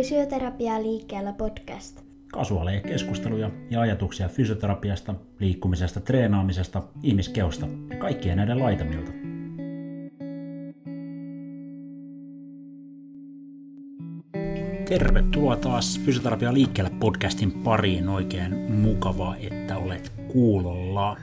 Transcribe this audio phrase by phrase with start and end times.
[0.00, 2.00] Fysioterapia liikkeellä podcast.
[2.32, 9.12] Kasuaaleja keskusteluja ja ajatuksia fysioterapiasta, liikkumisesta, treenaamisesta, ihmiskeosta ja kaikkien näiden laitamilta.
[14.88, 18.08] Tervetuloa taas Fysioterapia liikkeellä podcastin pariin.
[18.08, 21.16] Oikein mukavaa, että olet kuulolla.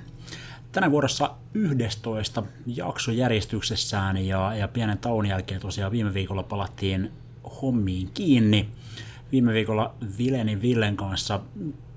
[0.71, 7.12] Tänä vuorossa 11 jaksojärjestyksessään ja, ja pienen tauon jälkeen tosiaan viime viikolla palattiin
[7.62, 8.70] hommiin kiinni.
[9.32, 11.40] Viime viikolla Vileni Villen kanssa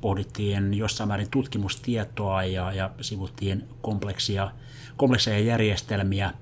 [0.01, 4.51] pohdittiin jossain määrin tutkimustietoa ja, ja sivuttiin kompleksia,
[4.97, 6.35] komplekseja järjestelmiä.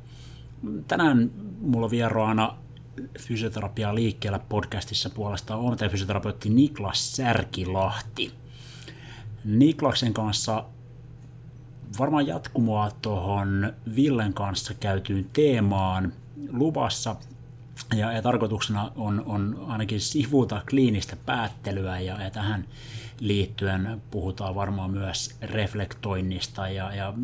[0.89, 2.57] Tänään mulla on vieraana
[3.21, 8.33] fysioterapia liikkeellä podcastissa puolestaan OMT-fysioterapeutti Niklas Särkilahti.
[9.45, 10.65] Niklaksen kanssa
[11.99, 16.13] varmaan jatkumoa tuohon Villen kanssa käytyyn teemaan
[16.51, 17.17] luvassa
[17.97, 22.65] ja, ja tarkoituksena on, on ainakin sivuta kliinistä päättelyä ja, ja tähän
[23.21, 27.15] liittyen puhutaan varmaan myös reflektoinnista ja, ja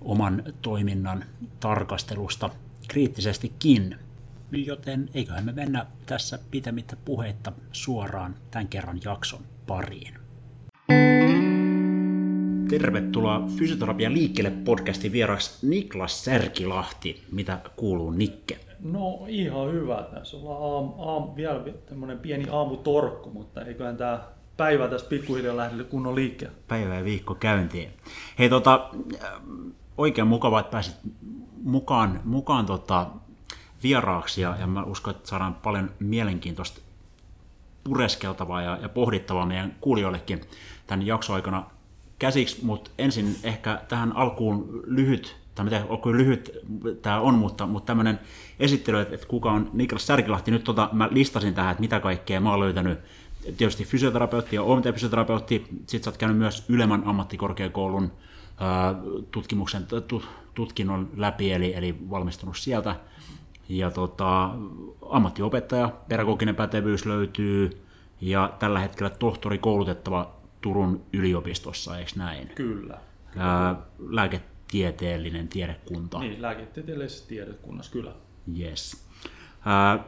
[0.00, 1.24] oman toiminnan
[1.60, 2.50] tarkastelusta
[2.88, 3.96] kriittisestikin.
[4.52, 10.14] Joten eiköhän me mennä tässä pitämättä puheitta suoraan tämän kerran jakson pariin.
[12.68, 17.24] Tervetuloa Fysioterapian liikkeelle podcastin vieraksi Niklas Särkilahti.
[17.32, 18.69] Mitä kuuluu Nikke?
[18.82, 20.06] No ihan hyvä.
[20.14, 24.20] Tässä ollaan aam, aam, vielä tämmöinen pieni aamutorkku, mutta eiköhän tämä
[24.56, 26.56] päivä tästä pikkuhiljaa lähde kunnon liikkeelle.
[26.68, 27.90] Päivä ja viikko käyntiin.
[28.38, 28.90] Hei tota,
[29.98, 30.96] oikein mukavaa, että pääsit
[31.62, 33.06] mukaan, mukaan tota,
[33.82, 36.80] vieraaksi ja, ja mä uskon, että saadaan paljon mielenkiintoista
[37.84, 40.40] pureskeltavaa ja, ja pohdittavaa meidän kuulijoillekin
[40.86, 41.64] tämän jakson aikana
[42.18, 46.50] käsiksi, mutta ensin ehkä tähän alkuun lyhyt, tai mitä onko lyhyt
[47.02, 48.20] tämä on, mutta, mutta tämmöinen
[48.60, 50.50] esittely, että, että kuka on Niklas Särkilahti.
[50.50, 52.98] Nyt tota, mä listasin tähän, että mitä kaikkea mä oon löytänyt.
[53.42, 58.12] Tietysti fysioterapeutti ja OMT-fysioterapeutti, sitten sä oot käynyt myös Ylemmän ammattikorkeakoulun
[58.58, 58.94] ää,
[59.30, 59.86] tutkimuksen,
[60.54, 62.96] tutkinnon läpi, eli, eli valmistunut sieltä.
[63.68, 64.50] Ja tota,
[65.10, 67.82] ammattiopettaja, pedagoginen pätevyys löytyy,
[68.20, 72.50] ja tällä hetkellä tohtori koulutettava Turun yliopistossa, eikö näin?
[72.54, 72.98] Kyllä.
[73.36, 73.76] Ää,
[74.72, 76.18] lääketieteellinen tiedekunta.
[76.18, 78.12] Niin, lääketieteellisessä tiedekunnassa, kyllä.
[78.58, 79.04] Yes.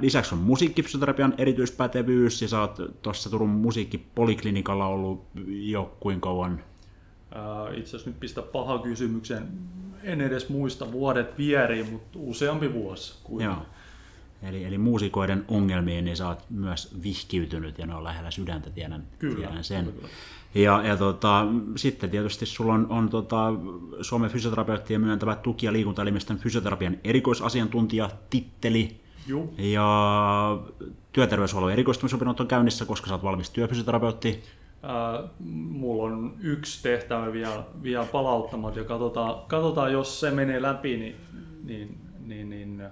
[0.01, 6.65] Lisäksi on musiikkipsyterapian erityispätevyys, ja sä oot tuossa Turun musiikkipoliklinikalla ollut jo kuinka kauan?
[7.77, 9.49] Itse asiassa nyt pistä paha kysymyksen.
[10.03, 13.15] En edes muista vuodet vieriin, mutta useampi vuosi.
[13.25, 13.45] Kuin...
[13.45, 13.67] Joo.
[14.43, 19.07] Eli, eli muusikoiden ongelmiin niin sä oot myös vihkiytynyt ja ne on lähellä sydäntä, tiedän,
[19.19, 19.85] kyllä, tiedän sen.
[19.85, 20.09] Kyllä.
[20.55, 21.47] Ja, ja tota,
[21.77, 23.53] sitten tietysti sulla on, on tota,
[24.01, 29.01] Suomen fysioterapeuttien myöntävä tuki- ja liikuntaelimistön fysioterapian erikoisasiantuntija titteli.
[29.27, 29.55] Juh.
[29.59, 30.59] Ja
[31.13, 34.43] työterveyshuollon erikoistumisopinnot on käynnissä, koska sä oot valmis työfysioterapeutti.
[34.85, 35.31] Äh,
[35.71, 41.17] mulla on yksi tehtävä vielä, vielä palauttamat ja katsotaan, katsotaan, jos se menee läpi, niin,
[41.65, 42.83] niin, niin, niin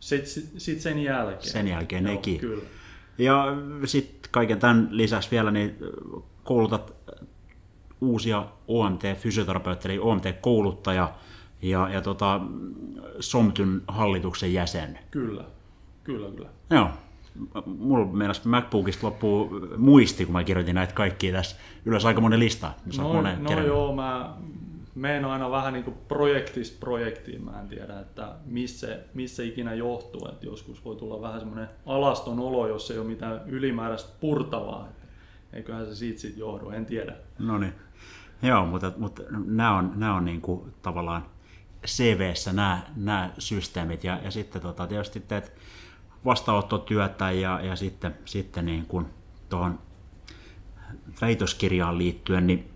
[0.00, 1.52] sitten sit sen jälkeen.
[1.52, 2.38] Sen jälkeen Joo, nekin.
[2.38, 2.64] Kyllä.
[3.18, 3.46] Ja
[3.84, 5.76] sitten kaiken tämän lisäksi vielä niin
[6.46, 6.94] koulutat
[8.00, 11.12] uusia OMT-fysioterapeutteja, eli OMT-kouluttaja
[11.62, 12.40] ja, ja tota,
[13.20, 14.98] SOMTyn hallituksen jäsen.
[15.10, 15.44] Kyllä,
[16.04, 16.48] kyllä, kyllä.
[16.70, 16.88] Joo.
[17.66, 22.72] Mulla mielestä MacBookista loppuu muisti, kun mä kirjoitin näitä kaikkia tässä ylös aika monen lista.
[22.98, 24.36] No, no joo, mä
[24.94, 27.44] menen aina vähän niin kuin projektista projektiin.
[27.44, 30.28] Mä en tiedä, että missä, missä ikinä johtuu.
[30.28, 34.88] Että joskus voi tulla vähän semmoinen alaston olo, jos ei ole mitään ylimääräistä purtavaa.
[35.56, 37.16] Eiköhän se siitä sitten johdu, en tiedä.
[37.38, 37.72] No niin.
[38.42, 41.26] Joo, mutta, mutta nämä on, nämä on niin kuin tavallaan
[41.86, 45.52] CVssä nämä, nämä systeemit ja, ja sitten tota, tietysti teet
[46.24, 49.06] vastaanottotyötä ja, ja sitten, sitten niin kuin
[49.48, 49.78] tuohon
[51.20, 52.75] väitöskirjaan liittyen, niin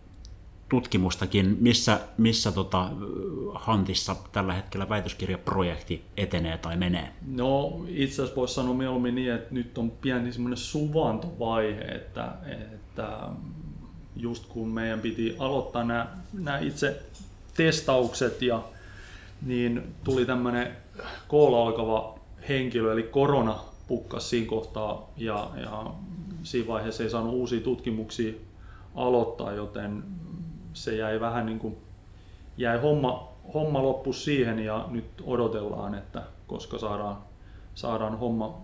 [0.70, 2.90] tutkimustakin, missä, missä tota,
[3.54, 7.12] Hantissa tällä hetkellä väitöskirjaprojekti etenee tai menee?
[7.26, 12.32] No itse asiassa voisi sanoa mieluummin niin, että nyt on pieni semmoinen suvantovaihe, että,
[12.74, 13.18] että
[14.16, 17.02] just kun meidän piti aloittaa nämä, nämä itse
[17.56, 18.62] testaukset ja
[19.46, 20.76] niin tuli tämmöinen
[21.28, 22.18] koolla alkava
[22.48, 23.58] henkilö, eli korona
[23.88, 25.86] pukkas siinä kohtaa ja, ja
[26.42, 28.32] siinä vaiheessa ei saanut uusia tutkimuksia
[28.94, 30.02] aloittaa, joten
[30.72, 31.76] se jäi vähän niin kuin,
[32.56, 37.16] jäi homma, homma loppu siihen ja nyt odotellaan, että koska saadaan,
[37.74, 38.58] saadaan homma,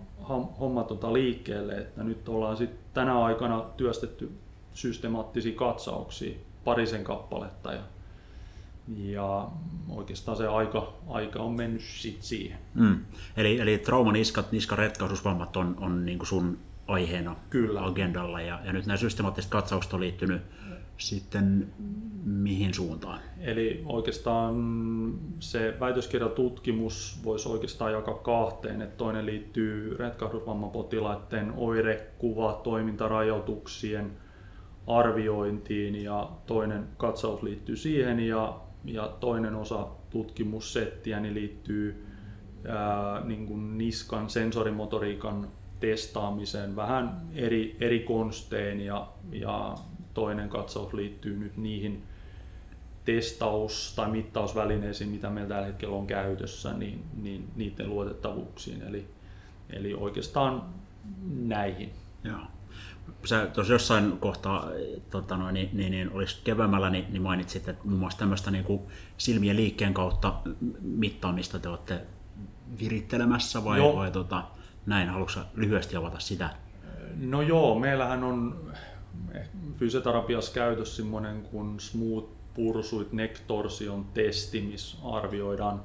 [0.59, 4.31] homma tota liikkeelle, että nyt ollaan sitten tänä aikana työstetty
[4.73, 7.81] systemaattisia katsauksia parisen kappaletta ja,
[8.97, 9.47] ja
[9.89, 12.59] oikeastaan se aika, aika on mennyt sit siihen.
[12.73, 13.05] Mm.
[13.37, 16.57] Eli, eli trauman iskat, niskan retkaisuusvammat on, on niin kuin sun
[16.87, 17.85] aiheena Kyllä.
[17.85, 18.41] agendalla.
[18.41, 20.41] Ja, ja nyt nämä systemaattiset katsaukset on liittynyt
[20.97, 21.67] sitten
[22.25, 23.19] mihin suuntaan?
[23.39, 24.55] Eli oikeastaan
[25.39, 28.81] se väitöskirjatutkimus voisi oikeastaan jakaa kahteen.
[28.81, 34.11] Että toinen liittyy retkahdusvammapotilaiden oirekuva, toimintarajoituksien
[34.87, 42.05] arviointiin ja toinen katsaus liittyy siihen ja, ja toinen osa tutkimussettiä niin liittyy
[42.67, 45.47] ää, niin kuin niskan sensorimotoriikan
[45.79, 49.75] testaamiseen vähän eri, eri konstein ja, ja
[50.17, 52.03] toinen katsaus liittyy nyt niihin
[53.05, 58.81] testaus- tai mittausvälineisiin, mitä meillä tällä hetkellä on käytössä, niin, niin niiden luotettavuuksiin.
[58.81, 59.07] Eli,
[59.69, 60.63] eli oikeastaan
[61.29, 61.91] näihin.
[62.23, 62.39] Joo.
[63.25, 64.69] Sä tuossa jossain kohtaa
[65.11, 68.63] tota noin, niin, niin, niin olisi keväämällä, niin, niin mainitsit, että muun muassa tämmöistä niin
[68.63, 68.81] kuin
[69.17, 70.33] silmien liikkeen kautta
[70.81, 72.01] mittaamista te olette
[72.79, 74.43] virittelemässä vai, vai tota,
[74.85, 75.09] näin?
[75.09, 76.49] Haluatko lyhyesti avata sitä?
[77.15, 78.67] No joo, meillähän on
[79.75, 85.81] fysioterapiassa käytössä semmoinen kuin Smooth Pursuit Neck Torsion testi, missä arvioidaan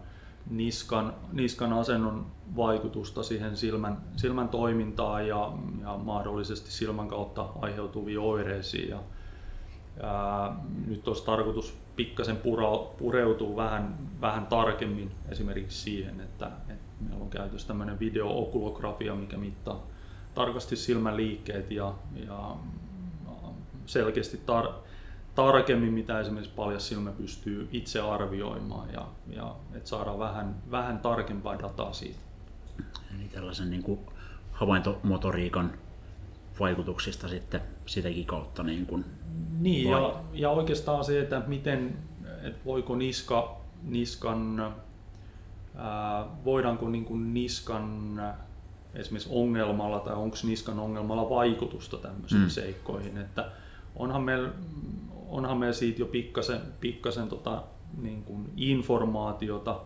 [0.51, 2.27] niskan, niskan asennon
[2.57, 5.53] vaikutusta siihen silmän, silmän toimintaan ja,
[5.83, 8.89] ja mahdollisesti silmän kautta aiheutuvia oireisiin.
[8.89, 9.03] Ja,
[10.03, 10.57] ää,
[10.87, 17.31] nyt olisi tarkoitus pikkasen pura, pureutua vähän, vähän tarkemmin esimerkiksi siihen, että, että meillä on
[17.31, 19.87] käytössä tämmöinen videookulografia, mikä mittaa
[20.35, 21.95] tarkasti silmän liikkeet ja,
[22.27, 22.57] ja
[23.87, 24.73] selkeästi tar-
[25.35, 31.59] tarkemmin, mitä esimerkiksi paljas silmä pystyy itse arvioimaan ja, ja että saadaan vähän, vähän tarkempaa
[31.59, 32.19] dataa siitä.
[33.15, 34.01] Eli tällaisen niin kuin
[34.53, 35.73] havaintomotoriikan
[36.61, 38.63] vaikutuksista sitten sitäkin kautta.
[38.63, 39.05] Niin, kuin
[39.59, 41.97] niin ja, ja oikeastaan se, että miten,
[42.43, 44.75] että voiko niska, niskan,
[45.77, 48.21] ää, voidaanko niin kuin niskan
[48.95, 52.49] esimerkiksi ongelmalla tai onko niskan ongelmalla vaikutusta tämmöisiin mm.
[52.49, 53.51] seikkoihin, että
[53.97, 54.49] onhan meillä,
[55.29, 57.63] onhan meillä siitä jo pikkasen, pikkasen tota,
[58.03, 59.81] niin kuin informaatiota,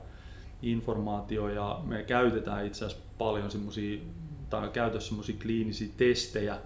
[0.62, 3.98] informaatio ja me käytetään itse asiassa paljon semmoisia,
[4.50, 6.58] tai käytössä semmoisia kliinisiä testejä,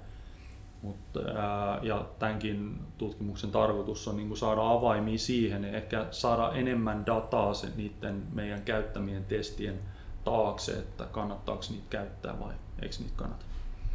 [0.83, 7.55] mutta, ää, ja tämänkin tutkimuksen tarkoitus on niin saada avaimia siihen, ehkä saada enemmän dataa
[7.55, 9.79] sen, niiden meidän käyttämien testien
[10.25, 13.50] taakse, että kannattaako niitä käyttää vai eikö niitä kannata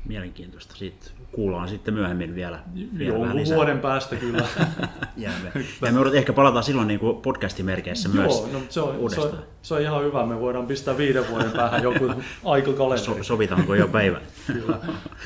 [0.05, 0.75] mielenkiintoista.
[0.75, 3.55] Siitä kuullaan sitten myöhemmin vielä, vielä Jonkun vähän lisää.
[3.55, 4.47] vuoden päästä kyllä.
[5.17, 5.51] Jäämme.
[5.81, 7.21] Ja me ehkä palataan silloin niin kuin
[7.63, 10.25] merkeissä myös Joo, no, se, on, se, on, se on ihan hyvä.
[10.25, 12.05] Me voidaan pistää viiden vuoden päähän joku
[12.45, 13.17] aikakalenteri.
[13.17, 14.21] So, sovitaanko jo päivä?
[14.53, 14.79] kyllä,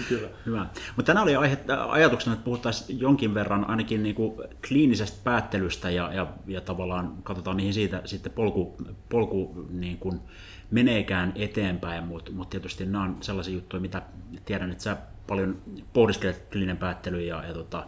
[0.09, 0.29] kyllä.
[0.45, 0.65] Hyvä.
[0.95, 4.33] Mutta tänään oli aihe, ajatuksena, että puhuttaisiin jonkin verran ainakin niin kuin
[4.67, 8.77] kliinisestä päättelystä ja, ja, ja tavallaan katsotaan mihin siitä sitten polku,
[9.09, 10.19] polku niin kuin,
[10.71, 14.01] meneekään eteenpäin, mutta mut tietysti nämä on sellaisia juttuja, mitä
[14.45, 15.61] tiedän, että sä paljon
[15.93, 17.87] pohdiskelet kliininen päättely ja, ja tota,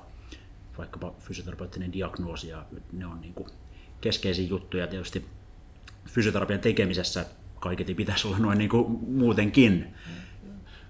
[0.78, 3.50] vaikkapa fysioterapeuttinen diagnoosi, ja ne on niin kuin
[4.02, 5.26] keskeisiä juttuja tietysti
[6.06, 7.26] fysioterapian tekemisessä
[7.60, 9.94] kaiketi pitäisi olla noin niin kuin muutenkin.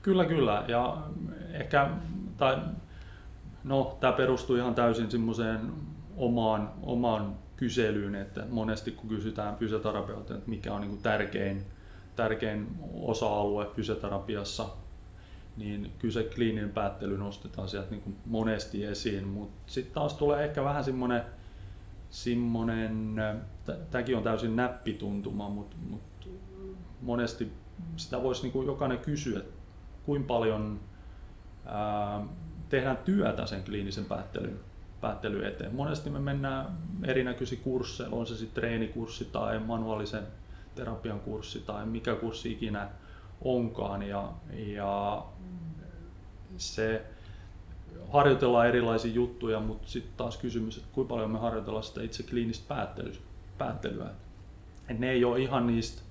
[0.02, 0.64] Kyllä, kyllä.
[0.68, 0.98] Ja
[1.54, 1.90] ehkä,
[2.38, 2.58] tai,
[3.64, 5.72] no, tämä perustuu ihan täysin semmoiseen
[6.18, 11.66] omaan, omaan kyselyyn, että monesti kun kysytään fysioterapeutilta, että mikä on niin kuin tärkein
[12.22, 14.66] tärkein osa-alue fysioterapiassa,
[15.58, 20.46] niin kyllä se kliininen päättely nostetaan sieltä niin kuin monesti esiin, mutta sitten taas tulee
[20.46, 21.22] ehkä vähän semmoinen,
[22.10, 23.16] semmoinen
[23.92, 26.28] tämäkin on täysin näppituntuma, mutta, mutta
[27.02, 27.52] monesti
[27.96, 29.54] sitä voisi niin kuin jokainen kysyä, että
[30.06, 30.80] kuinka paljon
[31.66, 32.22] ää,
[32.70, 34.60] tehdään työtä sen kliinisen päättelyn,
[35.02, 35.76] päättelyn eteen.
[35.76, 40.24] Monesti me mennään erinäköisiä kursseja, on se sitten treenikurssi tai manuaalisen
[40.76, 42.90] terapian kurssi tai mikä kurssi ikinä
[43.42, 44.04] onkaan.
[44.04, 45.26] Ja, ja
[46.58, 47.06] se
[48.10, 52.76] harjoitellaan erilaisia juttuja, mutta sitten taas kysymys, että kuinka paljon me harjoitellaan sitä itse kliinistä
[53.58, 54.10] päättelyä.
[54.90, 56.02] Et ne ei ole ihan niistä,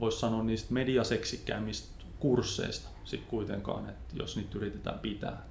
[0.00, 5.42] voisi sanoa niistä mediaseksikäämistä kursseista sit kuitenkaan, että jos niitä yritetään pitää.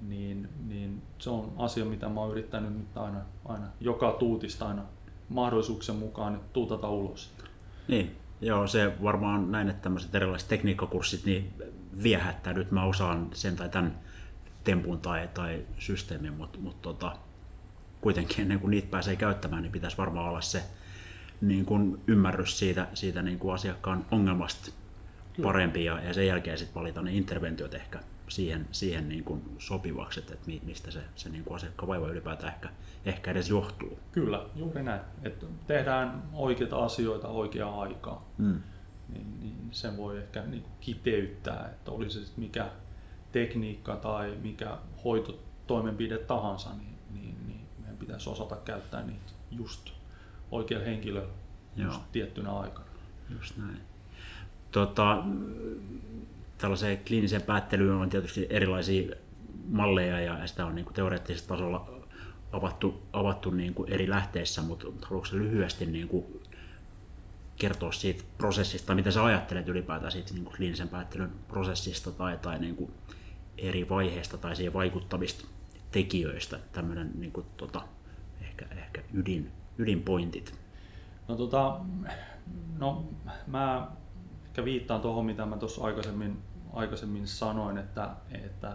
[0.00, 4.82] Niin, niin se on asia, mitä mä oon yrittänyt nyt aina, aina joka tuutista aina
[5.28, 7.32] mahdollisuuksien mukaan tuutata ulos.
[7.90, 11.52] Niin, joo, se varmaan näin, että tämmöiset erilaiset tekniikkakurssit niin
[12.02, 12.52] viehättää.
[12.52, 13.98] Nyt mä osaan sen tai tämän
[14.64, 17.16] tempun tai, tai systeemin, mutta, mutta tota,
[18.00, 20.62] kuitenkin ennen kuin niitä pääsee käyttämään, niin pitäisi varmaan olla se
[21.40, 24.70] niin kuin ymmärrys siitä, siitä niin kuin asiakkaan ongelmasta
[25.42, 27.98] parempi ja, ja sen jälkeen sitten valita ne interventiot ehkä
[28.30, 32.68] siihen, siihen niin kuin sopivaksi, että mistä se, se niin kuin asiakkaan vaiva ylipäätään ehkä,
[33.04, 33.98] ehkä edes johtuu.
[34.12, 35.00] Kyllä, juuri näin.
[35.22, 38.22] Että tehdään oikeita asioita oikeaan aikaan.
[38.38, 38.60] Mm.
[39.08, 42.70] Niin, niin sen voi ehkä niin kiteyttää, että oli se sitten mikä,
[43.32, 49.90] tekniikka tai mikä hoitotoimenpide tahansa, niin, niin, niin meidän pitäisi osata käyttää niitä just
[50.50, 51.32] oikealla henkilöllä
[51.76, 52.86] just tiettynä aikana.
[53.30, 53.80] Just näin.
[54.70, 55.24] Tota,
[56.60, 59.16] tällaiseen kliiniseen päättelyyn on tietysti erilaisia
[59.68, 62.00] malleja ja sitä on niin kuin teoreettisella tasolla
[62.52, 66.40] avattu, avattu niin kuin eri lähteissä, mutta haluatko lyhyesti niin kuin
[67.56, 72.58] kertoa siitä prosessista, mitä sä ajattelet ylipäätään siitä niin kuin kliinisen päättelyn prosessista tai, tai
[72.58, 72.92] niin kuin
[73.58, 75.46] eri vaiheista tai siihen vaikuttavista
[75.90, 77.82] tekijöistä, tämmöinen niin kuin, tota,
[78.40, 80.54] ehkä, ehkä ydin, ydinpointit?
[81.28, 81.80] No, tota,
[82.78, 83.04] no
[83.46, 83.88] mä
[84.46, 86.38] ehkä viittaan tuohon, mitä mä tuossa aikaisemmin,
[86.72, 88.72] aikaisemmin sanoin, että, että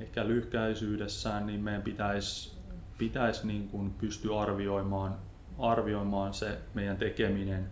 [0.00, 2.58] ehkä lyhkäisyydessään niin meidän pitäisi,
[2.98, 5.18] pitäisi niin kuin pystyä arvioimaan,
[5.58, 7.68] arvioimaan se meidän tekeminen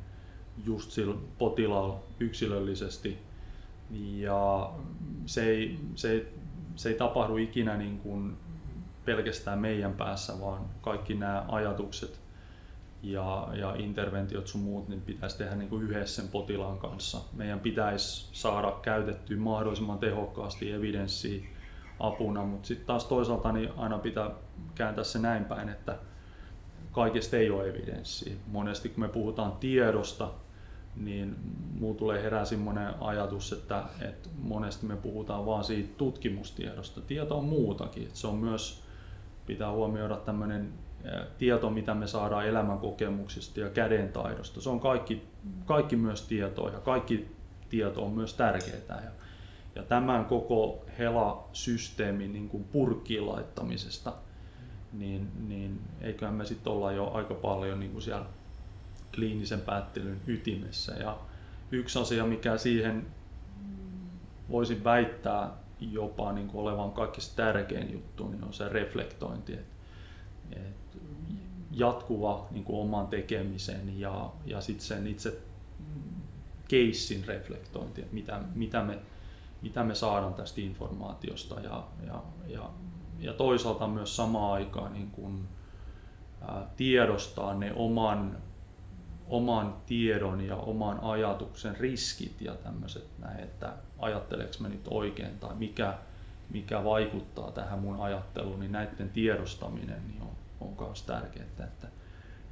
[0.64, 3.18] just sillä potilaalla yksilöllisesti.
[4.16, 4.72] Ja
[5.26, 6.34] se ei, se ei,
[6.76, 8.36] se ei tapahdu ikinä niin kuin
[9.04, 12.21] pelkästään meidän päässä, vaan kaikki nämä ajatukset
[13.02, 17.18] ja, ja interventiot sun muut niin pitäisi tehdä niin kuin yhdessä sen potilaan kanssa.
[17.32, 21.44] Meidän pitäisi saada käytettyä mahdollisimman tehokkaasti evidenssiä
[22.00, 24.30] apuna, mutta sitten taas toisaalta niin aina pitää
[24.74, 25.98] kääntää se näin päin, että
[26.92, 28.34] kaikesta ei ole evidenssiä.
[28.46, 30.30] Monesti kun me puhutaan tiedosta,
[30.96, 31.36] niin
[31.80, 37.00] muu tulee herää semmoinen ajatus, että, että monesti me puhutaan vaan siitä tutkimustiedosta.
[37.00, 38.08] Tieto on muutakin.
[38.12, 38.82] Se on myös,
[39.46, 40.72] pitää huomioida tämmöinen
[41.38, 44.60] tieto, mitä me saadaan elämänkokemuksista ja kädentaidosta.
[44.60, 45.22] Se on kaikki,
[45.64, 47.28] kaikki myös tietoa ja kaikki
[47.68, 49.02] tieto on myös tärkeää.
[49.04, 49.10] Ja,
[49.74, 54.12] ja tämän koko HELA-systeemin niin kuin purkkiin laittamisesta,
[54.92, 58.26] niin, niin eiköhän me sitten olla jo aika paljon niin kuin siellä
[59.14, 60.92] kliinisen päättelyn ytimessä.
[60.92, 61.18] Ja
[61.70, 63.06] yksi asia, mikä siihen
[64.50, 69.52] voisin väittää jopa niin kuin olevan kaikista tärkein juttu, niin on se reflektointi.
[69.52, 69.66] Et,
[70.52, 70.81] et
[71.72, 75.40] jatkuva niin kuin oman tekemisen ja, ja sitten sen itse
[76.68, 78.98] keissin reflektointi, että mitä, mitä, me,
[79.62, 81.60] mitä me saadaan tästä informaatiosta.
[81.60, 82.70] Ja, ja, ja,
[83.18, 85.48] ja toisaalta myös samaan aikaan niin kuin,
[86.48, 88.36] ää, tiedostaa ne oman
[89.28, 95.54] oman tiedon ja oman ajatuksen riskit ja tämmöiset näin, että ajatteleeko mä nyt oikein tai
[95.54, 95.98] mikä,
[96.50, 100.30] mikä vaikuttaa tähän mun ajatteluun, niin näiden tiedostaminen niin on,
[100.62, 101.46] on myös tärkeää.
[101.60, 101.88] Että,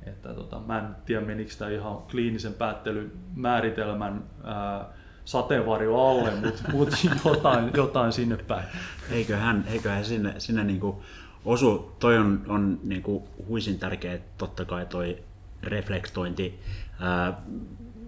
[0.07, 4.89] että tota, mä en tiedä menikö tämä ihan kliinisen päättelyn määritelmän ää,
[5.25, 6.89] sateenvarjo alle, mutta mut
[7.25, 8.67] jotain, jotain sinne päin.
[9.11, 11.03] Eiköhän, eiköhän sinne, sinne niinku
[11.45, 15.23] osu, toi on, on niinku huisin tärkeä, totta kai toi
[15.63, 16.61] reflektointi
[17.01, 17.43] ää,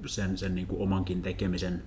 [0.06, 1.82] sen, sen niin kuin omankin tekemisen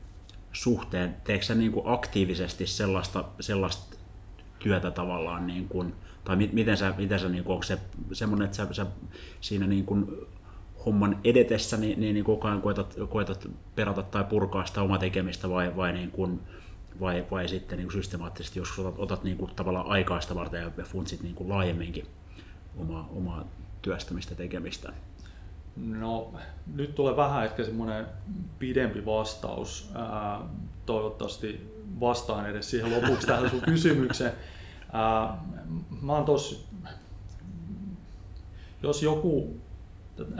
[0.54, 1.16] suhteen.
[1.24, 3.96] Teekö sä niin kuin aktiivisesti sellaista, sellaista
[4.60, 5.94] työtä tavallaan, niin kuin,
[6.26, 7.78] tai miten sä, miten sä niin kuin, onko se
[8.14, 8.86] semmoinen, että sä, sä
[9.42, 10.08] siinä niin kuin
[10.86, 15.50] homman edetessä niin, niin, niin koko ajan koetat, koetat perata tai purkaa sitä omaa tekemistä
[15.50, 16.40] vai, vai, niin kuin,
[17.00, 20.84] vai, vai sitten niin kuin systemaattisesti joskus otat, otat niin kuin tavallaan aikaista varten ja
[20.84, 22.08] funtsit niin kuin laajemminkin
[22.78, 23.48] omaa, omaa
[23.82, 24.94] työstämistä tekemistä?
[25.76, 26.34] No,
[26.76, 28.06] nyt tulee vähän ehkä semmoinen
[28.60, 29.92] pidempi vastaus.
[29.96, 30.42] Ää,
[30.86, 34.32] toivottavasti vastaan edes siihen lopuksi tähän sun kysymykseen.
[36.02, 36.68] Mä oon tos,
[38.84, 39.58] jos joku,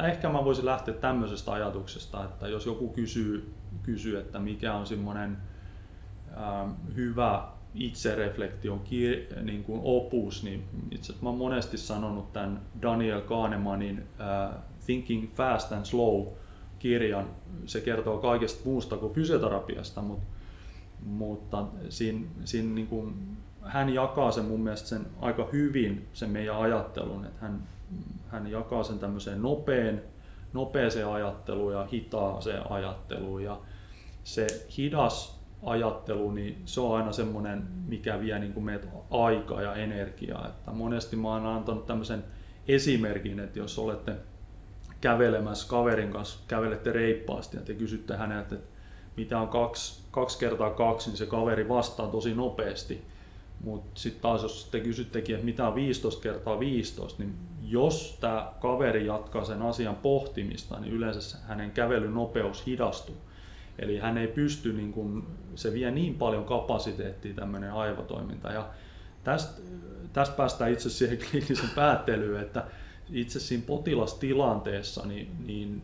[0.08, 5.38] ehkä mä voisin lähteä tämmöisestä ajatuksesta, että jos joku kysyy, kysyy että mikä on semmoinen
[6.96, 8.82] hyvä itsereflektion
[9.42, 14.04] niin kuin opus, niin itse mä oon monesti sanonut tämän Daniel Kahnemanin
[14.86, 16.28] Thinking Fast and Slow
[16.80, 17.28] kirjan.
[17.66, 20.26] Se kertoo kaikesta muusta kuin fysioterapiasta, mutta,
[21.06, 26.58] mutta siinä, siinä niin kuin, hän jakaa sen mun mielestä sen aika hyvin, sen meidän
[26.58, 27.64] ajattelun, että hän,
[28.28, 30.04] hän jakaa sen tämmöiseen nopeen,
[30.54, 33.44] nopeeseen ajatteluun ja hitaaseen ajatteluun.
[33.44, 33.60] Ja
[34.24, 39.76] se hidas ajattelu, niin se on aina semmoinen, mikä vie niin kuin meitä aikaa ja
[39.76, 40.48] energiaa.
[40.48, 42.24] Että monesti mä oon antanut tämmöisen
[42.68, 44.16] esimerkin, että jos olette
[45.02, 48.68] kävelemässä kaverin kanssa, kävelette reippaasti ja te kysytte häneltä, että
[49.18, 53.06] mitä on kaksi, kaksi kertaa kaksi, niin se kaveri vastaa tosi nopeasti.
[53.66, 58.54] Mutta sitten taas jos te kysyttekin, että mitä on 15 kertaa 15, niin jos tämä
[58.60, 63.16] kaveri jatkaa sen asian pohtimista, niin yleensä hänen kävelynopeus hidastuu.
[63.80, 68.52] Eli hän ei pysty, niin kun, se vie niin paljon kapasiteettia tämmöinen aivotoiminta.
[68.52, 68.70] Ja
[69.24, 69.62] tästä,
[70.14, 72.64] tästä päästään itse siihen kliinisen päättelyyn, että
[73.10, 75.82] itse siinä potilastilanteessa niin, niin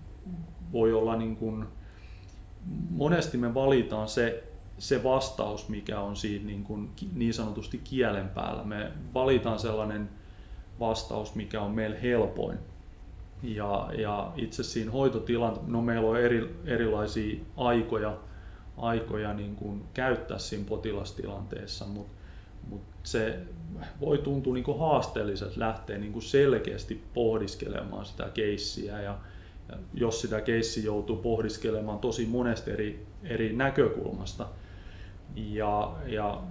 [0.71, 1.65] voi olla niin kuin,
[2.89, 4.50] monesti me valitaan se,
[4.81, 8.63] se vastaus, mikä on siinä niin, kuin, niin sanotusti kielen päällä.
[8.63, 10.09] Me valitaan sellainen
[10.79, 12.57] vastaus, mikä on meille helpoin.
[13.43, 18.17] Ja, ja itse siinä hoitotilan, no meillä on eri, erilaisia aikoja,
[18.77, 22.13] aikoja niin kuin käyttää siinä potilastilanteessa, mutta
[22.69, 23.39] mut se
[23.99, 29.17] voi tuntua niin haasteelliselta lähteä niin kuin selkeästi pohdiskelemaan sitä keissiä ja,
[29.69, 34.47] ja jos sitä keissi joutuu pohdiskelemaan tosi monesta eri, eri näkökulmasta.
[35.35, 36.41] Ja, ja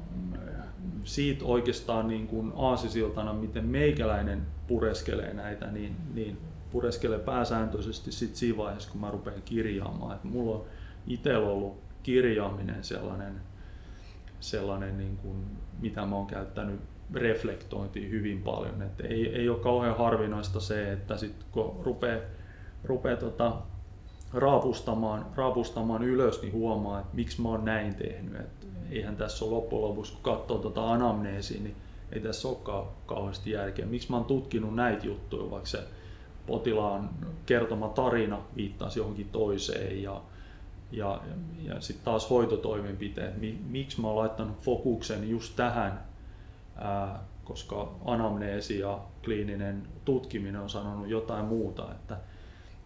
[1.04, 6.38] siitä oikeastaan niin kuin aasisiltana, miten meikäläinen pureskelee näitä, niin, niin
[6.70, 10.16] pureskelee pääsääntöisesti sit siinä vaiheessa, kun mä rupean kirjaamaan.
[10.16, 10.64] Et mulla on
[11.06, 13.40] itsellä ollut kirjaaminen sellainen,
[14.40, 15.36] sellainen niin kuin,
[15.80, 16.80] mitä mä oon käyttänyt
[17.14, 18.82] reflektointiin hyvin paljon.
[18.82, 22.20] Et ei, ei ole kauhean harvinaista se, että sit kun rupeaa,
[22.84, 23.56] rupeaa tota,
[24.32, 28.40] raapustamaan, raapustamaan ylös, niin huomaa, että miksi mä oon näin tehnyt.
[28.40, 28.59] Et
[28.90, 31.76] eihän tässä ole loppujen lopuksi, kun katsoo tota anamneesiä, niin
[32.12, 33.86] ei tässä olekaan kauheasti järkeä.
[33.86, 35.82] Miksi mä oon tutkinut näitä juttuja, vaikka se
[36.46, 37.10] potilaan
[37.46, 40.22] kertoma tarina viittaisi johonkin toiseen ja,
[40.92, 41.20] ja,
[41.62, 43.34] ja sitten taas hoitotoimenpiteet,
[43.66, 46.04] miksi mä oon laittanut fokuksen just tähän,
[46.76, 52.16] ää, koska anamneesi ja kliininen tutkiminen on sanonut jotain muuta, että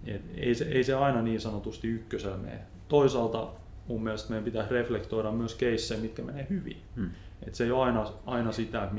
[0.06, 2.60] et ei, se, ei se aina niin sanotusti ykkösellä mene.
[2.88, 3.48] Toisaalta
[3.88, 6.82] mun mielestä meidän pitää reflektoida myös keissejä, mitkä menee hyvin.
[6.96, 7.10] Hmm.
[7.46, 8.90] Et se ei ole aina, aina sitä,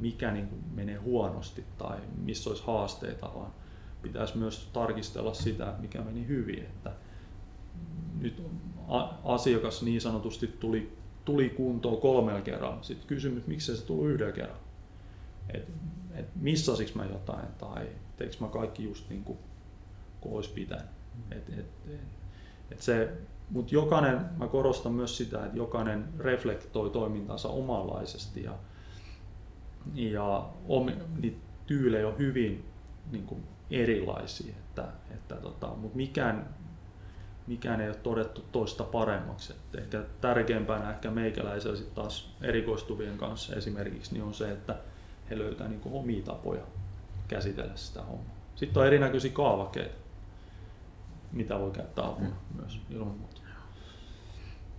[0.00, 3.52] mikä niin menee huonosti tai missä olisi haasteita, vaan
[4.02, 6.58] pitäisi myös tarkistella sitä, mikä meni hyvin.
[6.58, 6.92] Että
[8.20, 8.42] nyt
[9.24, 12.82] asiakas niin sanotusti tuli, tuli kuntoon kolmella kerralla.
[12.82, 14.62] Sitten kysymys, miksi se tuli yhdellä kerralla.
[15.54, 15.68] Et,
[16.14, 19.38] et missasiko mä jotain tai teekö mä kaikki just niin kuin,
[20.20, 20.86] kuin olisi pitänyt.
[21.30, 22.00] Et, et, et,
[22.70, 23.12] et se,
[23.50, 28.52] mutta jokainen, mä korostan myös sitä, että jokainen reflektoi toimintansa omanlaisesti ja,
[29.94, 32.64] ja omi, niitä tyylejä on hyvin
[33.12, 36.54] niin kuin erilaisia, että, että tota, mutta mikään,
[37.46, 39.52] mikään ei ole todettu toista paremmaksi.
[39.52, 44.76] Et ehkä tärkeämpänä ehkä meikäläisellä sit taas erikoistuvien kanssa esimerkiksi niin on se, että
[45.30, 46.62] he löytää niin kuin omia tapoja
[47.28, 48.36] käsitellä sitä hommaa.
[48.54, 49.94] Sitten on erinäköisiä kaavakkeita,
[51.32, 52.60] mitä voi käyttää apuna mm.
[52.60, 53.29] myös ilman muuta.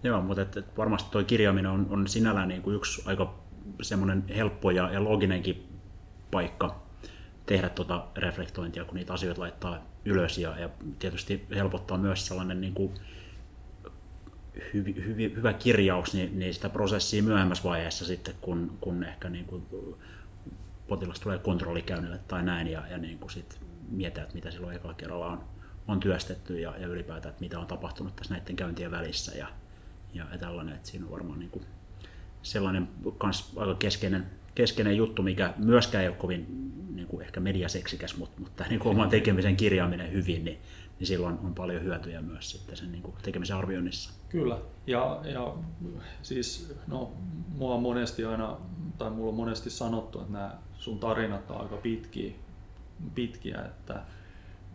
[0.03, 3.35] Joo, mutta et, et varmasti tuo kirjaaminen on, on sinällään niin kuin yksi aika
[3.81, 5.67] semmoinen helppo ja, ja loginenkin
[6.31, 6.81] paikka
[7.45, 10.37] tehdä tuota reflektointia, kun niitä asioita laittaa ylös.
[10.37, 12.93] Ja, ja tietysti helpottaa myös sellainen niin kuin
[14.73, 19.45] hyvi, hyvi, hyvä kirjaus niin, niin sitä prosessia myöhemmässä vaiheessa sitten, kun, kun ehkä niin
[19.45, 19.65] kuin
[20.87, 24.93] potilas tulee kontrollikäynnille tai näin ja, ja niin kuin sit mietitään, että mitä silloin ekalla
[24.93, 25.43] kerralla on,
[25.87, 29.47] on työstetty ja, ja ylipäätään, että mitä on tapahtunut tässä näiden käyntien välissä ja,
[30.13, 31.65] ja tällainen, että siinä on varmaan niin kuin
[32.43, 38.17] sellainen kans aika keskeinen, keskeinen juttu, mikä myöskään ei ole kovin niin kuin ehkä mediaseksikäs,
[38.17, 40.58] mutta, mutta niin kuin oman tekemisen kirjaaminen hyvin, niin,
[41.00, 44.12] niin silloin on paljon hyötyjä myös sitten sen niin kuin tekemisen arvioinnissa.
[44.30, 45.54] Kyllä, ja, ja
[46.21, 47.12] siis no,
[47.58, 48.58] mua on monesti aina,
[48.97, 52.32] tai mulla on monesti sanottu, että nämä sun tarinat on aika pitkiä,
[53.15, 54.02] pitkiä että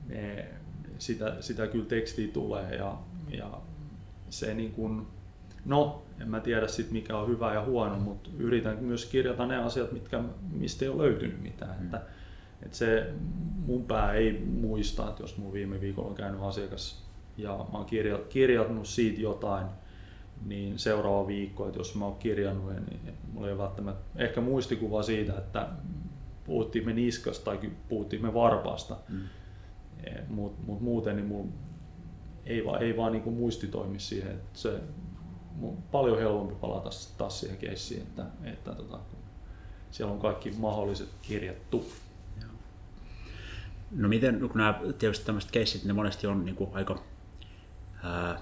[0.09, 0.49] ne,
[0.99, 2.99] sitä, sitä kyllä tekstiä tulee ja,
[3.31, 3.61] ja
[4.31, 5.07] se niin kuin,
[5.67, 9.57] no en mä tiedä sit mikä on hyvä ja huono, mutta yritän myös kirjata ne
[9.57, 11.77] asiat, mitkä, mistä ei ole löytynyt mitään.
[11.79, 11.85] Mm.
[11.85, 12.03] Että,
[12.63, 13.13] että se
[13.67, 17.87] mun pää ei muista, että jos mun viime viikolla on käynyt asiakas ja mä oon
[17.87, 19.67] kirja, kirjannut siitä jotain,
[20.47, 23.01] niin seuraava viikko, että jos mä oon kirjannut, niin
[23.33, 25.69] mulla ei ole välttämättä ehkä muistikuva siitä, että
[26.45, 28.97] puhuttiin me niskasta tai puhuttiin me varpaasta.
[29.09, 29.21] Mm.
[30.29, 31.49] Mutta mut muuten niin mulla
[32.47, 34.31] ei vaan, ei vaan niin muisti toimi siihen.
[34.31, 34.81] Että se,
[35.93, 38.99] paljon helpompi palata taas siihen keissiin, että, että tota,
[39.91, 41.93] siellä on kaikki mahdolliset kirjattu.
[43.91, 47.03] No miten, kun nämä tietysti tämmöiset keissit, ne monesti on niin kuin aika
[48.03, 48.41] ää,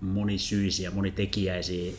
[0.00, 1.92] monisyisiä, monitekijäisiä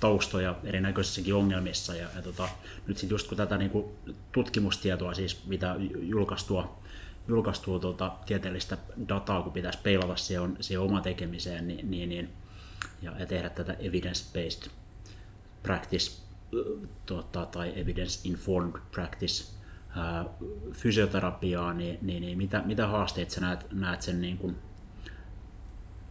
[0.00, 1.94] taustoja erinäköisissäkin ongelmissa.
[1.94, 2.48] Ja, ja tota,
[2.86, 3.86] nyt sitten just kun tätä niin kuin
[4.32, 6.78] tutkimustietoa, siis mitä julkaistua,
[7.28, 12.28] julkaistua tuota, tieteellistä dataa, kun pitäisi peilata siihen, siihen oma tekemiseen, niin, niin, niin
[13.02, 14.70] ja, tehdä tätä evidence-based
[15.62, 16.22] practice
[17.06, 19.52] tuota, tai evidence-informed practice
[19.96, 20.24] ää,
[20.72, 24.56] fysioterapiaa, niin, niin, niin mitä, mitä haasteita sä näet, näet sen niin kuin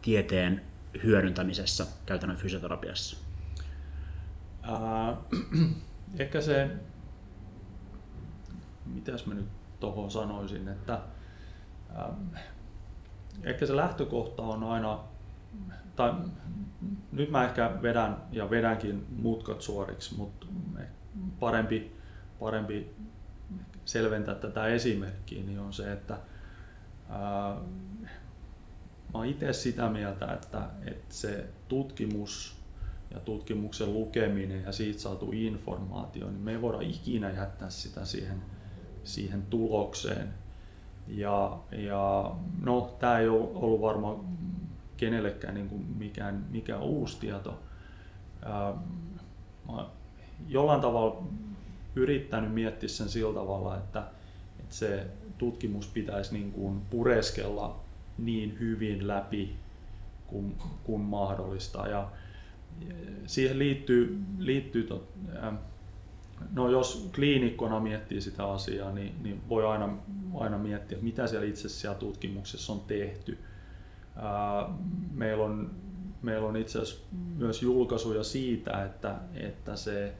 [0.01, 0.62] tieteen
[1.03, 3.17] hyödyntämisessä käytännön fysioterapiassa?
[4.62, 5.17] Ää,
[6.19, 6.69] ehkä se,
[8.86, 9.47] mitäs mä nyt
[9.80, 11.01] tuohon sanoisin, että
[11.95, 12.13] ää,
[13.43, 14.99] ehkä se lähtökohta on aina
[15.98, 16.14] tai
[17.12, 20.48] nyt mä ehkä vedän ja vedänkin mutkat suoriksi, mutta
[21.40, 21.96] parempi,
[22.40, 22.96] parempi
[23.86, 26.18] selventää tätä esimerkkiä, niin on se, että
[27.10, 27.58] ää,
[29.14, 32.58] mä itse sitä mieltä, että, että se tutkimus
[33.12, 38.42] ja tutkimuksen lukeminen ja siitä saatu informaatio, niin me ei voida ikinä jättää sitä siihen,
[39.04, 40.34] siihen tulokseen.
[41.08, 44.20] Ja, ja no, tämä ei ole ollut varmaan
[44.98, 47.60] kenellekään niin kuin mikään, mikään uusi tieto.
[48.46, 48.74] Ää,
[49.68, 49.86] mä
[50.48, 51.24] jollain tavalla
[51.96, 54.04] yrittänyt miettiä sen sillä tavalla, että,
[54.60, 55.08] että se
[55.38, 57.80] tutkimus pitäisi niin kuin pureskella
[58.18, 59.56] niin hyvin läpi
[60.28, 61.88] kuin, kuin mahdollista.
[61.88, 62.10] Ja
[63.26, 65.10] siihen liittyy, liittyy tot,
[66.54, 69.98] no jos kliinikkona miettii sitä asiaa, niin, niin voi aina,
[70.34, 73.38] aina miettiä, mitä siellä itse siellä tutkimuksessa on tehty.
[75.13, 75.71] Meillä on,
[76.21, 77.06] meillä on itse asiassa
[77.38, 80.13] myös julkaisuja siitä, että, että se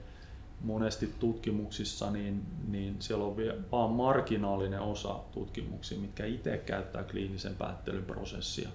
[0.62, 3.36] monesti tutkimuksissa, niin, niin siellä on
[3.72, 8.70] vain marginaalinen osa tutkimuksia, mitkä itse käyttää kliinisen päättelyn prosessia.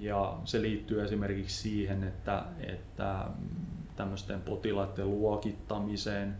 [0.00, 3.26] Ja se liittyy esimerkiksi siihen, että, että
[3.96, 6.36] tämmöisten potilaiden luokittamiseen,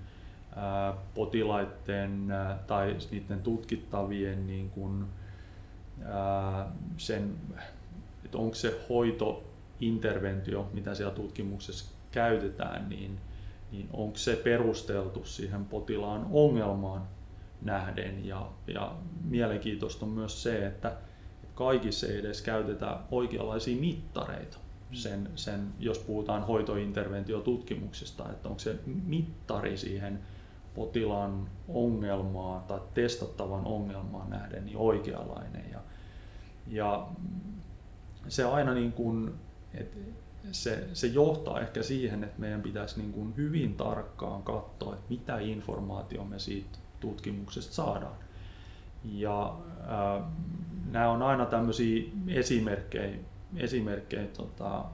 [1.15, 2.29] potilaiden
[2.67, 5.05] tai niiden tutkittavien niin kuin,
[6.97, 7.37] sen,
[8.35, 13.21] että onko se hoitointerventio, mitä siellä tutkimuksessa käytetään, niin,
[13.73, 17.09] niin onko se perusteltu siihen potilaan ongelmaan
[17.63, 18.27] nähden.
[18.27, 18.95] Ja, ja
[19.25, 20.97] mielenkiintoista on myös se, että
[21.55, 24.59] kaikissa ei edes käytetä oikeanlaisia mittareita.
[24.93, 30.19] Sen, sen, jos puhutaan hoitointerventiotutkimuksesta, että onko se mittari siihen
[30.75, 35.71] potilaan ongelmaan tai testattavan ongelmaan nähden niin oikeanlainen.
[35.73, 35.81] Ja,
[36.67, 37.09] ja
[38.29, 39.35] se aina niin kuin,
[39.75, 39.97] että
[40.53, 45.39] se, se johtaa ehkä siihen, että meidän pitäisi niin kuin hyvin tarkkaan katsoa, että mitä
[45.39, 48.17] informaatiota me siitä tutkimuksesta saadaan.
[49.05, 50.25] Ja äh,
[50.91, 53.19] nämä on aina tämmöisiä esimerkkejä,
[53.57, 54.85] esimerkkejä tota,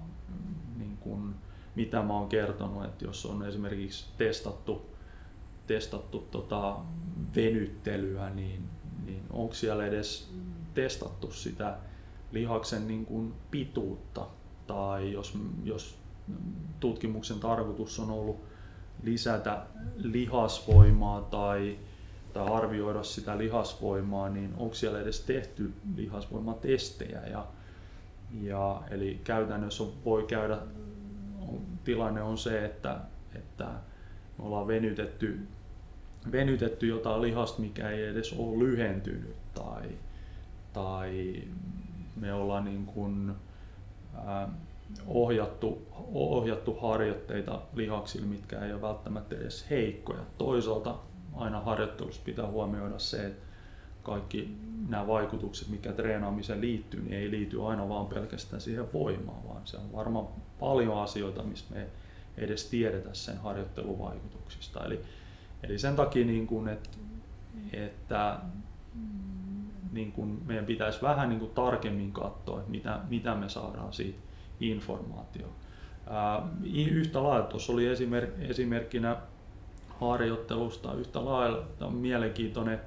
[0.79, 1.35] niin kuin,
[1.75, 4.87] mitä mä oon kertonut, että jos on esimerkiksi testattu,
[5.67, 6.77] testattu tota,
[7.37, 8.69] venyttelyä, niin,
[9.07, 10.35] niin onko siellä edes
[10.75, 11.77] testattu sitä
[12.33, 14.27] lihaksen niin kuin pituutta
[14.67, 15.99] tai jos, jos
[16.81, 18.41] tutkimuksen tarkoitus on ollut
[19.03, 19.63] lisätä
[19.97, 21.79] lihasvoimaa tai,
[22.33, 27.21] tai arvioida sitä lihasvoimaa, niin onko siellä edes tehty lihasvoimatestejä.
[27.27, 27.47] Ja,
[28.43, 30.59] ja, eli käytännössä voi käydä,
[31.85, 33.01] tilanne on se, että,
[33.35, 33.65] että
[34.39, 35.41] me ollaan venytetty,
[36.33, 39.89] venytetty jotain lihasta, mikä ei edes ole lyhentynyt tai,
[40.73, 41.43] tai
[42.17, 43.35] me ollaan niin kuin,
[45.07, 50.21] ohjattu, ohjattu harjoitteita lihaksille, mitkä ei ole välttämättä edes heikkoja.
[50.39, 50.99] Toisaalta
[51.35, 53.47] aina harjoittelussa pitää huomioida se, että
[54.03, 54.57] kaikki
[54.89, 59.77] nämä vaikutukset, mikä treenaamiseen liittyy, niin ei liity aina vaan pelkästään siihen voimaan, vaan se
[59.77, 60.27] on varmaan
[60.61, 61.89] paljon asioita, mistä me ei
[62.37, 64.85] edes tiedetä sen harjoitteluvaikutuksista.
[64.85, 65.01] Eli,
[65.63, 66.99] eli sen takia, niin kuin, että,
[67.73, 68.39] että
[69.93, 74.19] niin kuin meidän pitäisi vähän niin kuin tarkemmin katsoa, mitä, mitä me saadaan siitä
[74.61, 75.47] informaatio.
[76.75, 79.17] Yhtä lailla tuossa oli esimerk, esimerkkinä
[80.01, 82.81] harjoittelusta yhtä lailla mielenkiintoinen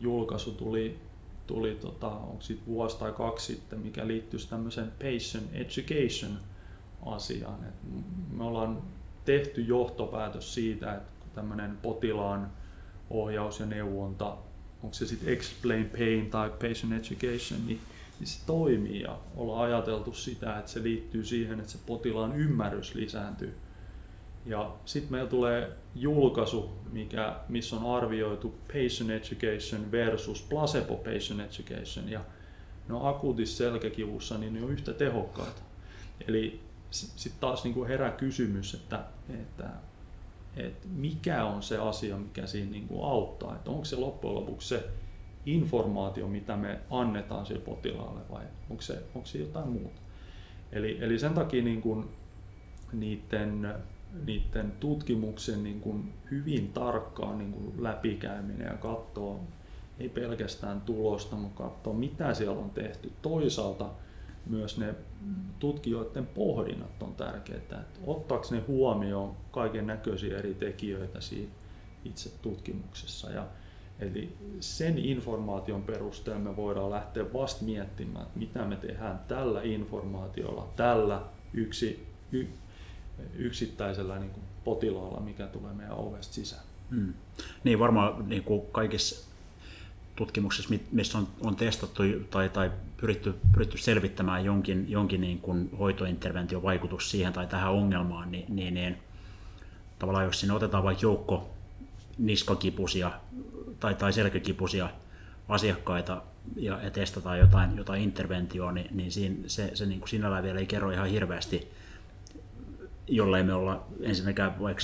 [0.00, 0.98] julkaisu tuli,
[1.46, 6.38] tuli tota, onko sit vuosi tai kaksi sitten, mikä liittyy tämmöiseen patient education
[7.06, 7.64] asiaan.
[7.64, 7.74] Et
[8.32, 8.82] me ollaan
[9.24, 12.50] tehty johtopäätös siitä, että tämmöinen potilaan
[13.10, 14.36] ohjaus ja neuvonta
[14.82, 17.80] onko se sitten explain pain tai patient education, niin,
[18.20, 22.94] niin se toimii ja ollaan ajateltu sitä, että se liittyy siihen, että se potilaan ymmärrys
[22.94, 23.54] lisääntyy.
[24.46, 32.08] Ja sitten meillä tulee julkaisu, mikä, missä on arvioitu patient education versus placebo patient education.
[32.08, 32.20] Ja
[32.88, 35.60] no akuutissa selkäkivussa niin ne on yhtä tehokkaita.
[36.28, 36.60] Eli
[36.90, 39.68] sitten taas niin kuin herää kysymys, että, että
[40.56, 43.54] että mikä on se asia, mikä siinä niin kuin auttaa.
[43.54, 44.88] Että onko se loppujen lopuksi se
[45.46, 50.00] informaatio, mitä me annetaan sille potilaalle vai onko se, onko se jotain muuta.
[50.72, 52.04] Eli, eli sen takia niin kuin
[52.92, 53.74] niiden,
[54.26, 59.40] niiden tutkimuksen niin kuin hyvin tarkkaan niin kuin läpikäyminen ja katsoa
[59.98, 63.12] ei pelkästään tulosta, mutta katsoa mitä siellä on tehty.
[63.22, 63.90] Toisaalta
[64.46, 64.94] myös ne
[65.58, 71.52] tutkijoiden pohdinnat on tärkeää, että ottaako ne huomioon kaiken näköisiä eri tekijöitä siinä
[72.04, 73.30] itse tutkimuksessa.
[73.30, 73.46] Ja,
[73.98, 80.68] Eli sen informaation perusteella me voidaan lähteä vasta miettimään, että mitä me tehdään tällä informaatiolla,
[80.76, 81.22] tällä
[81.54, 82.46] yksi, y,
[83.34, 86.62] yksittäisellä niin kuin potilaalla, mikä tulee meidän ovesta sisään.
[86.90, 87.14] Hmm.
[87.64, 89.25] Niin varmaan niin kuin kaikissa
[90.16, 96.62] tutkimuksissa, missä on, on testattu tai, tai pyritty, pyritty selvittämään jonkin, jonkin niin kuin hoitointervention
[96.62, 98.98] vaikutus siihen tai tähän ongelmaan, niin, niin, niin
[99.98, 101.50] tavallaan jos sinne otetaan vaikka joukko
[102.18, 103.12] niskakipusia
[103.80, 104.90] tai, tai selkäkipusia
[105.48, 106.22] asiakkaita
[106.56, 110.60] ja, ja testataan jotain, jotain interventioa, niin, niin siinä, se, se niin kuin sinällään vielä
[110.60, 111.72] ei kerro ihan hirveästi,
[113.08, 114.82] jollei me olla ensinnäkään vaikka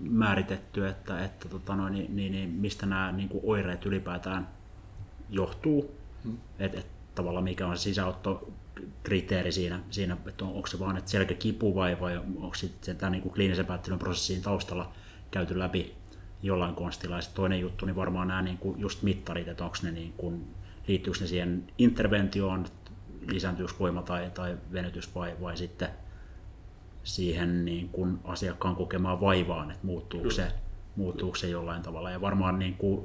[0.00, 4.48] määritetty, että, että tota noin, niin, niin, niin, mistä nämä niin kuin oireet ylipäätään
[5.30, 6.38] johtuu, hmm.
[6.58, 11.10] että et, tavallaan mikä on se sisäottokriteeri siinä, siinä että on, onko se vaan että
[11.10, 14.92] selkäkipu vai, vai onko sitten tämä niin kliinisen päättelyn prosessin taustalla
[15.30, 15.94] käyty läpi
[16.42, 17.16] jollain konstilla.
[17.16, 20.46] Ja toinen juttu, niin varmaan nämä niin kuin just mittarit, että onko ne niin kuin,
[20.88, 22.66] liittyykö ne siihen interventioon,
[23.28, 25.88] lisääntyykö voima tai, tai venytys vai, vai sitten
[27.02, 30.52] siihen niin kuin asiakkaan kokemaan vaivaan, että muuttuuko se,
[30.96, 32.10] muuttuuko se jollain tavalla.
[32.10, 33.04] Ja varmaan niin kuin,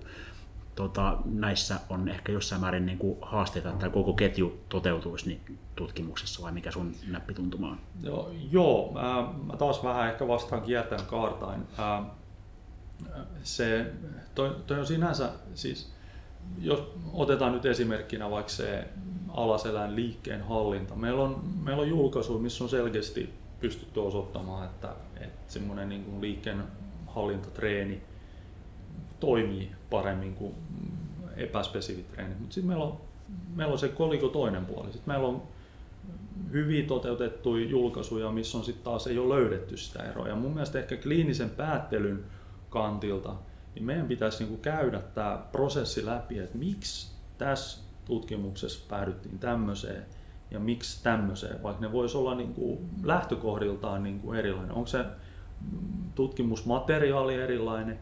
[0.75, 6.43] tota, näissä on ehkä jossain määrin niin kuin haasteita, että koko ketju toteutuisi niin tutkimuksessa,
[6.43, 7.79] vai mikä sun näppituntuma on?
[8.03, 11.62] Joo, joo mä, mä taas vähän ehkä vastaan kiertäen kaartain.
[11.77, 12.03] Ää,
[13.43, 13.91] se,
[14.36, 15.93] toi, toi on sinänsä, siis
[16.62, 18.88] jos otetaan nyt esimerkkinä vaikka se
[19.29, 20.95] alaselän liikkeen hallinta.
[20.95, 26.21] Meillä on, meillä on julkaisu, missä on selkeästi pystytty osoittamaan, että, että semmoinen niin kuin
[26.21, 26.63] liikkeen
[27.07, 28.01] hallintatreeni
[29.25, 30.53] toimii paremmin kuin
[31.38, 32.39] epäspesifit treenit.
[32.39, 32.97] Mutta sitten meillä on,
[33.55, 34.91] meillä on se koliko toinen puoli.
[34.91, 35.43] Sitten meillä on
[36.51, 40.27] hyvin toteutettuja julkaisuja, missä on sitten taas ei ole löydetty sitä eroa.
[40.27, 42.25] Ja mun mielestä ehkä kliinisen päättelyn
[42.69, 43.36] kantilta,
[43.75, 50.05] niin meidän pitäisi niin käydä tämä prosessi läpi, että miksi tässä tutkimuksessa päädyttiin tämmöiseen
[50.51, 54.71] ja miksi tämmöiseen, vaikka ne voisi olla niin kuin lähtökohdiltaan niin kuin erilainen.
[54.71, 55.05] Onko se
[56.15, 57.99] tutkimusmateriaali erilainen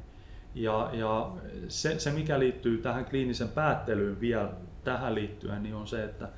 [0.55, 1.31] ja, ja
[1.67, 6.29] se, se, mikä liittyy tähän kliinisen päättelyyn vielä tähän liittyen, niin on se, että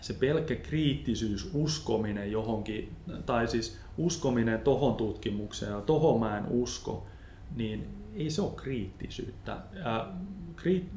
[0.00, 7.06] se pelkkä kriittisyys, uskominen johonkin, tai siis uskominen tohon tutkimukseen ja tohon mä en usko,
[7.56, 9.56] niin ei se ole kriittisyyttä.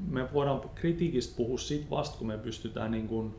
[0.07, 3.35] Me voidaan kritiikistä puhua siitä vasta, kun me pystytään niin kuin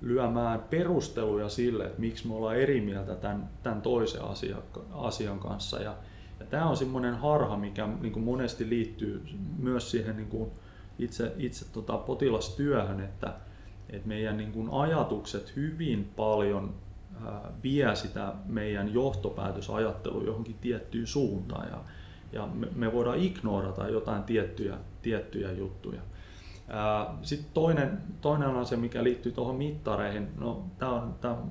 [0.00, 5.82] lyömään perusteluja sille, että miksi me ollaan eri mieltä tämän, tämän toisen asian, asian kanssa.
[5.82, 5.96] Ja
[6.50, 9.22] tämä on semmoinen harha, mikä niin kuin monesti liittyy
[9.58, 10.50] myös siihen niin kuin
[10.98, 13.34] itse, itse tota potilastyöhön, että,
[13.90, 16.74] että meidän niin kuin ajatukset hyvin paljon
[17.62, 21.68] vie sitä meidän johtopäätösajattelua johonkin tiettyyn suuntaan.
[21.68, 21.78] Ja,
[22.32, 26.00] ja me, me voidaan ignorata jotain tiettyjä, tiettyjä juttuja.
[27.22, 31.50] Sitten toinen, toinen asia, mikä liittyy tuohon mittareihin, no tämä on, tää on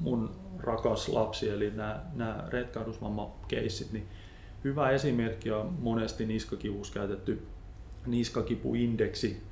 [0.00, 1.72] mun rakas lapsi, eli
[2.14, 4.08] nämä retkahdusvammakeissit, niin
[4.64, 7.46] hyvä esimerkki on monesti niskakivussa käytetty
[8.06, 9.42] niskakipuindeksi,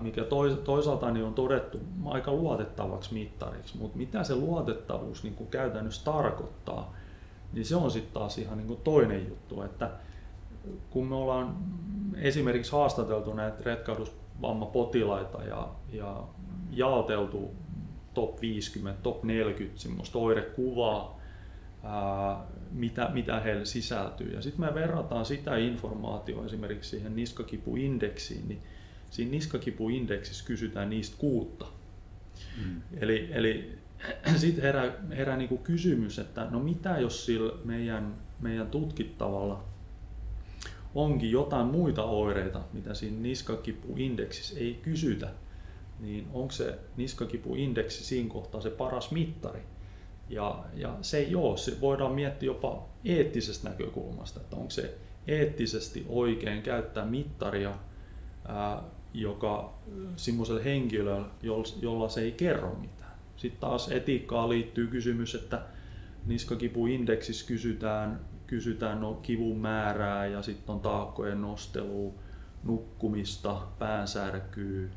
[0.00, 0.24] mikä
[0.64, 6.94] toisaalta niin on todettu aika luotettavaksi mittariksi, mutta mitä se luotettavuus niin käytännössä tarkoittaa,
[7.52, 9.90] niin se on sitten taas ihan niin kuin toinen juttu, että
[10.90, 11.56] kun me ollaan
[12.16, 16.22] esimerkiksi haastateltu näitä retkahdusvammapotilaita ja, ja
[16.70, 17.54] jaoteltu
[18.14, 21.15] top 50, top 40 semmoista oirekuvaa,
[21.86, 24.34] ää, mitä, mitä heille sisältyy.
[24.34, 28.62] Ja sitten me verrataan sitä informaatiota esimerkiksi siihen niskakipuindeksiin, niin
[29.10, 31.66] siinä niskakipuindeksissä kysytään niistä kuutta.
[32.64, 32.82] Mm.
[33.00, 33.78] Eli, eli
[34.36, 39.64] sitten herää, herää niinku kysymys, että no mitä jos sillä meidän, meidän tutkittavalla
[40.94, 45.28] onkin jotain muita oireita, mitä siinä niskakipuindeksissä ei kysytä,
[46.00, 49.60] niin onko se niskakipuindeksi siinä kohtaa se paras mittari?
[50.28, 56.06] Ja, ja se ei ole, se voidaan miettiä jopa eettisestä näkökulmasta, että onko se eettisesti
[56.08, 57.74] oikein käyttää mittaria,
[58.48, 58.82] ää,
[59.14, 59.74] joka
[60.16, 61.26] semmoiselle henkilölle,
[61.82, 63.12] jolla se ei kerro mitään.
[63.36, 65.62] Sitten taas etiikkaan liittyy kysymys, että
[66.26, 72.14] niskakipuindeksissä kysytään, kysytään no kivun määrää ja sitten on taakkojen nostelu,
[72.64, 74.90] nukkumista, päänsärkyy,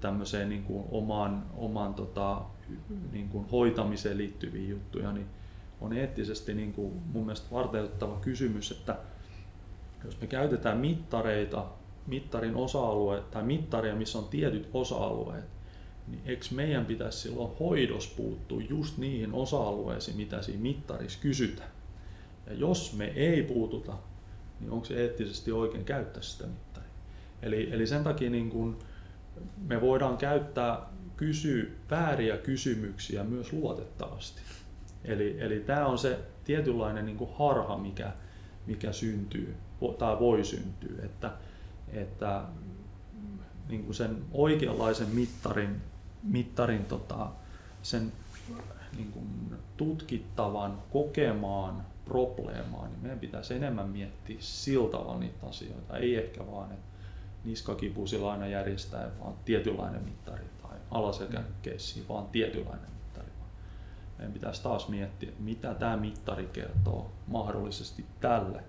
[0.00, 2.42] tämmöiseen niin kuin oman, oman tota,
[3.12, 5.26] niin kuin hoitamiseen liittyviä juttuja, niin
[5.80, 8.98] on eettisesti niin kuin mun mielestä varteuttava kysymys, että
[10.04, 11.64] jos me käytetään mittareita,
[12.06, 15.44] mittarin osa-alue tai mittaria, missä on tietyt osa-alueet,
[16.08, 21.70] niin eikö meidän pitäisi silloin hoidos puuttua just niihin osa-alueisiin, mitä siinä mittarissa kysytään.
[22.46, 23.96] Ja jos me ei puututa
[24.62, 26.90] niin onko se eettisesti oikein käyttää sitä mittaria.
[27.42, 28.78] Eli, eli sen takia niin kun
[29.68, 30.80] me voidaan käyttää
[31.22, 34.40] kysy, vääriä kysymyksiä myös luotettavasti.
[35.04, 38.12] Eli, eli tämä on se tietynlainen niin harha, mikä,
[38.66, 39.56] mikä syntyy
[39.98, 41.32] tai voi syntyä, että,
[41.92, 42.42] että
[43.68, 45.80] niin kuin sen oikeanlaisen mittarin,
[46.22, 47.28] mittarin tota,
[47.82, 48.12] sen
[48.96, 49.26] niin kuin
[49.76, 55.96] tutkittavan, kokemaan probleemaan, niin meidän pitäisi enemmän miettiä sillä tavalla niitä asioita.
[55.96, 56.92] Ei ehkä vaan, että
[57.44, 60.51] niskakipu sillä aina järjestää vaan tietynlainen mittari
[60.92, 63.26] tai alaselkäkeissi vaan tietynlainen mittari.
[64.18, 68.64] Meidän pitäisi taas miettiä, mitä tämä mittari kertoo mahdollisesti tälle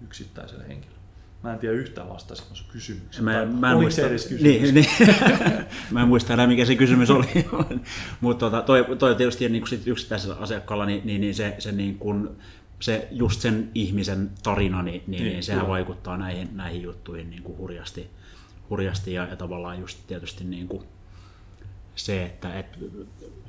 [0.00, 0.98] yksittäiselle henkilölle.
[1.42, 3.24] Mä en tiedä yhtään vastasinko sun kysymykseen.
[3.24, 4.42] Mä, mä en muista, edes kysymys?
[4.42, 4.86] Niin, niin.
[5.90, 7.26] mä en muista enää, mikä se kysymys oli.
[8.20, 11.98] Mutta tota, toi, toi tietysti niin kuin yksittäisellä asiakkaalla, niin, niin, niin se, se, niin
[11.98, 12.28] kuin,
[12.80, 15.72] se, just sen ihmisen tarina, niin, niin, niin, niin sehän kyllä.
[15.72, 18.10] vaikuttaa näihin, näihin juttuihin niin kuin hurjasti,
[18.70, 20.82] hurjasti ja, ja tavallaan just tietysti niin kuin
[22.04, 22.66] se, että et,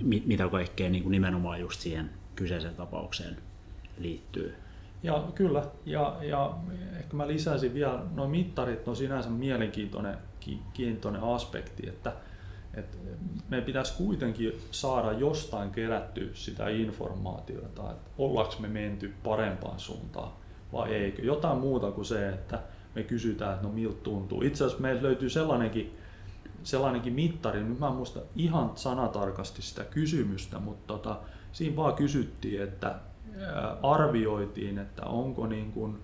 [0.02, 3.38] mitä kaikkea niin kuin nimenomaan just siihen kyseiseen tapaukseen
[3.98, 4.56] liittyy.
[5.04, 6.58] Ja kyllä, ja, ja
[7.00, 10.18] ehkä mä lisäisin vielä, nuo mittarit on sinänsä mielenkiintoinen
[10.74, 12.14] kiintoinen aspekti, että,
[12.74, 12.98] että
[13.50, 20.32] meidän pitäisi kuitenkin saada jostain kerättyä sitä informaatiota, että ollaanko me menty parempaan suuntaan
[20.74, 21.22] vai eikö.
[21.22, 22.60] Jotain muuta kuin se, että
[22.96, 24.42] me kysytään, että no miltä tuntuu.
[24.42, 25.98] Itse asiassa meillä löytyy sellainenkin,
[26.64, 31.20] sellainenkin mittari, nyt mä en muista ihan sanatarkasti sitä kysymystä, mutta tota,
[31.52, 32.96] siinä vaan kysyttiin, että
[33.84, 35.98] arvioitiin, että onko niin kuin,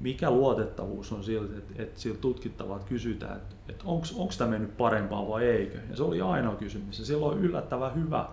[0.00, 5.28] mikä luotettavuus on siltä, että, että siltä tutkittavalta kysytään, että, että onko tämä mennyt parempaan
[5.28, 5.78] vai eikö.
[5.90, 6.98] Ja se oli ainoa kysymys.
[6.98, 8.28] Ja silloin on yllättävän hyvä,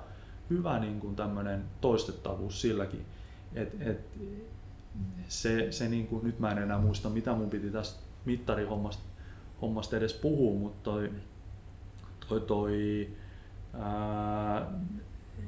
[0.50, 3.06] hyvä niin kuin tämmöinen toistettavuus silläkin.
[3.54, 4.00] Et, et,
[5.28, 9.04] se, se niin kuin, nyt mä en enää muista, mitä mun piti tästä mittarihommasta
[9.62, 11.12] hommasta edes puhua, mutta toi,
[12.30, 13.08] toi, toi
[13.80, 14.68] ää,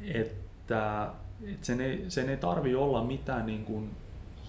[0.02, 1.10] että
[1.48, 3.90] et sen ei, sen ei tarvi olla mitään niin kuin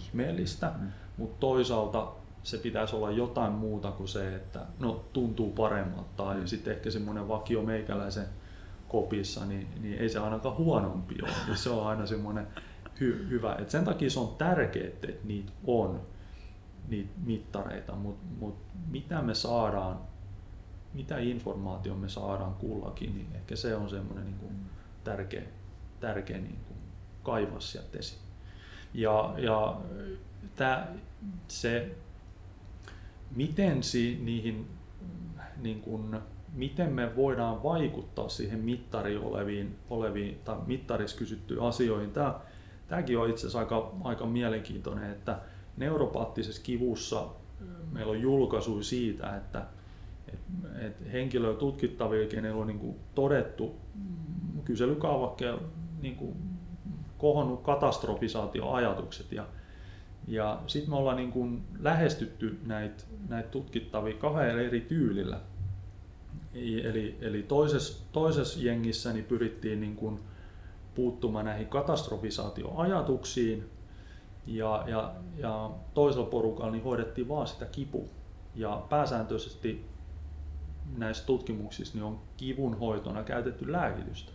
[0.01, 0.89] ihmeellistä, mm.
[1.17, 2.13] mutta toisaalta
[2.43, 6.47] se pitäisi olla jotain muuta kuin se, että no tuntuu paremmalta tai mm.
[6.47, 8.27] sitten ehkä semmoinen vakio meikäläisen
[8.89, 11.57] kopissa, niin, niin ei se ainakaan huonompi ole.
[11.57, 12.47] Se on aina semmoinen
[13.01, 13.57] hy, hyvä.
[13.59, 16.01] Et sen takia se on tärkeää, että niitä on,
[16.89, 18.57] niitä mittareita, mutta mut
[18.91, 19.99] mitä me saadaan,
[20.95, 24.53] mitä informaatio me saadaan kullakin, niin ehkä se on semmoinen niin kuin
[25.05, 25.43] tärkeä,
[26.01, 26.79] tärkeä niin kuin
[27.23, 28.23] kaivaa sieltä esiin.
[28.95, 29.81] Ja, ja
[30.57, 30.95] tää,
[31.49, 31.97] se,
[33.37, 34.69] miten si, niihin,
[35.57, 36.21] niin kun,
[36.53, 42.11] miten me voidaan vaikuttaa siihen mittari oleviin, oleviin tai mittarissa kysyttyihin asioihin.
[42.11, 42.41] Tämä,
[42.89, 45.41] tämäkin on itse asiassa aika, aika mielenkiintoinen, että
[45.77, 47.29] neuropaattisessa kivussa
[47.93, 49.67] meillä on julkaisu siitä, että
[50.33, 50.41] et,
[50.81, 53.77] et henkilöä tutkittavilla, kenellä on niin kuin todettu
[54.65, 55.59] kyselykaavakkeen
[56.03, 56.37] niin kuin
[57.19, 59.33] kohonnut katastrofisaatioajatukset.
[59.33, 59.47] Ja,
[60.29, 65.41] ja sitten me ollaan niin kuin lähestytty näitä näit tutkittavia kahdella eri tyylillä.
[66.55, 70.21] Eli, eli toisessa, toisessa jengissä niin pyrittiin niin kuin
[70.95, 73.65] puuttumaan näihin katastrofisaatioajatuksiin
[74.47, 78.09] ja, ja, ja toisella porukalla niin hoidettiin vaan sitä kipu.
[78.55, 79.85] Ja pääsääntöisesti
[80.97, 84.33] näissä tutkimuksissa niin on kivun hoitona käytetty lääkitystä.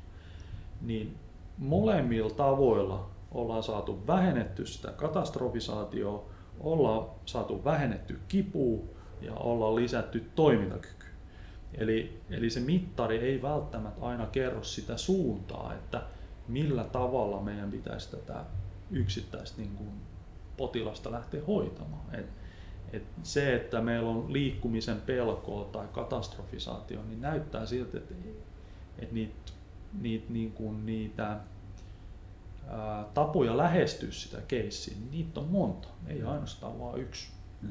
[0.82, 1.15] Niin
[1.58, 6.26] molemmilla tavoilla ollaan saatu vähennetty sitä katastrofisaatioa,
[6.60, 8.80] ollaan saatu vähennetty kipua
[9.22, 11.06] ja ollaan lisätty toimintakyky.
[11.74, 16.02] Eli, eli se mittari ei välttämättä aina kerro sitä suuntaa, että
[16.48, 18.46] millä tavalla meidän pitäisi tätä
[18.91, 19.89] yksittäistä niin kuin
[20.58, 22.15] potilasta lähteä hoitamaan.
[22.15, 22.26] Et,
[22.96, 28.14] et se, että meillä on liikkumisen pelkoa tai katastrofisaatio, niin näyttää siltä, että,
[29.00, 29.46] että niitä
[30.02, 31.38] niitä, niin kuin niitä
[32.68, 36.28] ää, tapoja lähestyä sitä keissiä, niin niitä on monta, ei mm.
[36.28, 37.28] ainoastaan vain yksi.
[37.62, 37.70] Mm.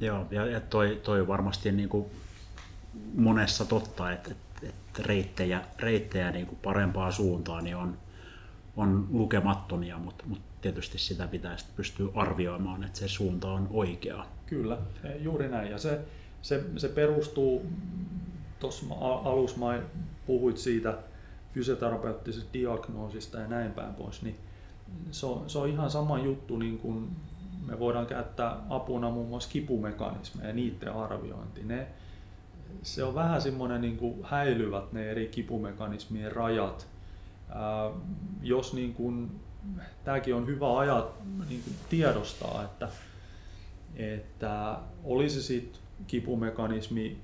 [0.00, 2.06] Joo, ja, ja toi, toi varmasti niin kuin
[3.14, 7.98] monessa totta, että, että, että reittejä, reittejä niin kuin parempaan suuntaan niin on,
[8.76, 14.26] on lukemattomia, mutta, mutta tietysti sitä pitää pystyä arvioimaan, että se suunta on oikea.
[14.46, 14.78] Kyllä,
[15.18, 15.70] juuri näin.
[15.70, 16.00] Ja se,
[16.42, 17.66] se, se perustuu,
[18.60, 18.86] tuossa
[19.24, 19.60] alussa
[20.26, 20.98] puhuit siitä
[21.52, 24.36] fysioterapeuttisesta diagnoosista ja näin päin pois, niin
[25.10, 27.16] se on, se on ihan sama juttu, niin kuin
[27.66, 31.64] me voidaan käyttää apuna muun muassa kipumekanismeja ja niiden arviointi.
[31.64, 31.86] Ne,
[32.82, 36.86] se on vähän semmoinen niin kuin häilyvät ne eri kipumekanismien rajat.
[37.48, 37.90] Ää,
[38.42, 39.40] jos niin kuin,
[40.04, 42.88] tämäkin on hyvä ajat niin kuin tiedostaa, että
[43.96, 47.18] että olisi sitten kipumekanismi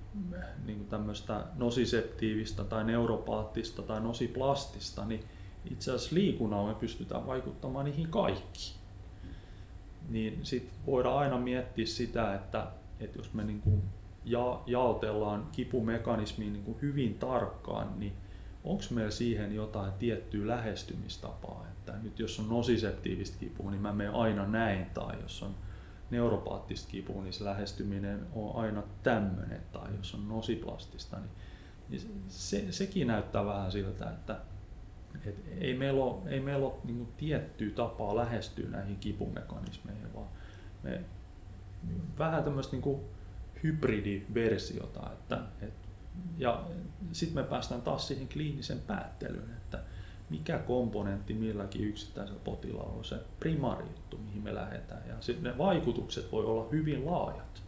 [0.66, 5.24] niin tämmöistä nosiseptiivistä tai neuropaattista tai nosiplastista, niin
[5.70, 8.74] itse asiassa liikunnalla me pystytään vaikuttamaan niihin kaikki.
[10.08, 12.66] Niin sitten voidaan aina miettiä sitä, että,
[13.00, 13.82] että jos me niin kuin
[14.24, 18.12] ja, jaotellaan kipumekanismiin niin kuin hyvin tarkkaan, niin
[18.64, 24.14] onko meillä siihen jotain tiettyä lähestymistapaa, että nyt jos on nosiseptiivistä kipua, niin mä menen
[24.14, 25.54] aina näin, tai jos on
[26.10, 31.30] neuropaattista kipua, niin se lähestyminen on aina tämmöinen, tai jos on nosiplastista, niin,
[31.88, 34.40] niin se, sekin näyttää vähän siltä, että
[35.26, 40.28] et ei meillä ole, ei meillä ole niin tiettyä tapaa lähestyä näihin kipumekanismeihin, vaan
[40.82, 41.00] me
[42.18, 43.00] vähän tämmöistä niin
[43.62, 45.83] hybridiversiota, että, et,
[46.38, 46.64] ja
[47.12, 49.78] sitten me päästään taas siihen kliinisen päättelyyn, että
[50.30, 55.02] mikä komponentti milläkin yksittäisellä potilaalla on se primaari juttu, mihin me lähdetään.
[55.08, 57.62] Ja sitten ne vaikutukset voi olla hyvin laajat.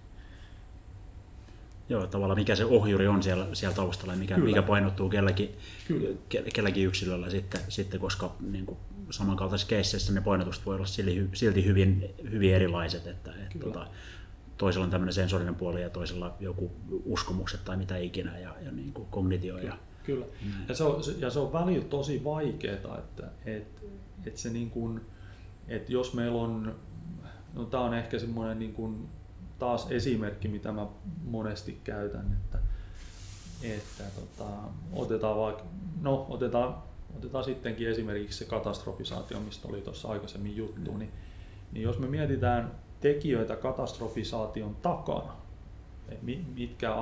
[1.88, 5.57] Joo, tavallaan mikä se ohjuri on siellä, siellä taustalla ja mikä, mikä painottuu kelläkin,
[5.88, 6.18] Kyllä.
[6.28, 8.78] Ke, kelläkin yksilöllä sitten, sitten koska niin kuin
[9.11, 13.07] samankaltaisissa keisseissä ne painotukset voi olla silti, silti hyvin, hyvin erilaiset.
[13.07, 13.86] Että, että tota,
[14.59, 16.73] toisella on tämmöinen sensorinen puoli ja toisella joku
[17.05, 19.59] uskomukset tai mitä ikinä ja, ja niin kuin kognitio.
[19.59, 20.27] Ja, Kyllä.
[20.43, 20.53] Mm.
[20.69, 23.81] Ja, se on, ja se on välillä tosi vaikeaa, että, että,
[24.27, 25.01] että se niin kuin,
[25.69, 26.75] että jos meillä on,
[27.55, 29.09] no tämä on ehkä semmoinen niin kuin
[29.59, 30.87] taas esimerkki, mitä mä
[31.25, 32.59] monesti käytän, että,
[33.63, 34.51] että tota,
[34.93, 35.65] otetaan vaikka,
[36.01, 36.75] no otetaan,
[37.17, 40.99] otetaan sittenkin esimerkiksi se katastrofisaatio, mistä oli tuossa aikaisemmin juttu, mm.
[40.99, 41.13] niin,
[41.73, 45.36] niin jos me mietitään tekijöitä katastrofisaation takana,
[46.55, 46.94] mitkä,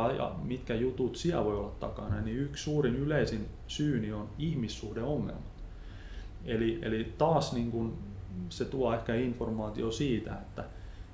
[0.42, 5.54] mitkä jutut siellä voi olla takana, niin yksi suurin yleisin syyni on ihmissuhdeongelmat.
[6.44, 7.98] Eli, eli taas niin kun
[8.48, 10.64] se tuo ehkä informaatio siitä, että,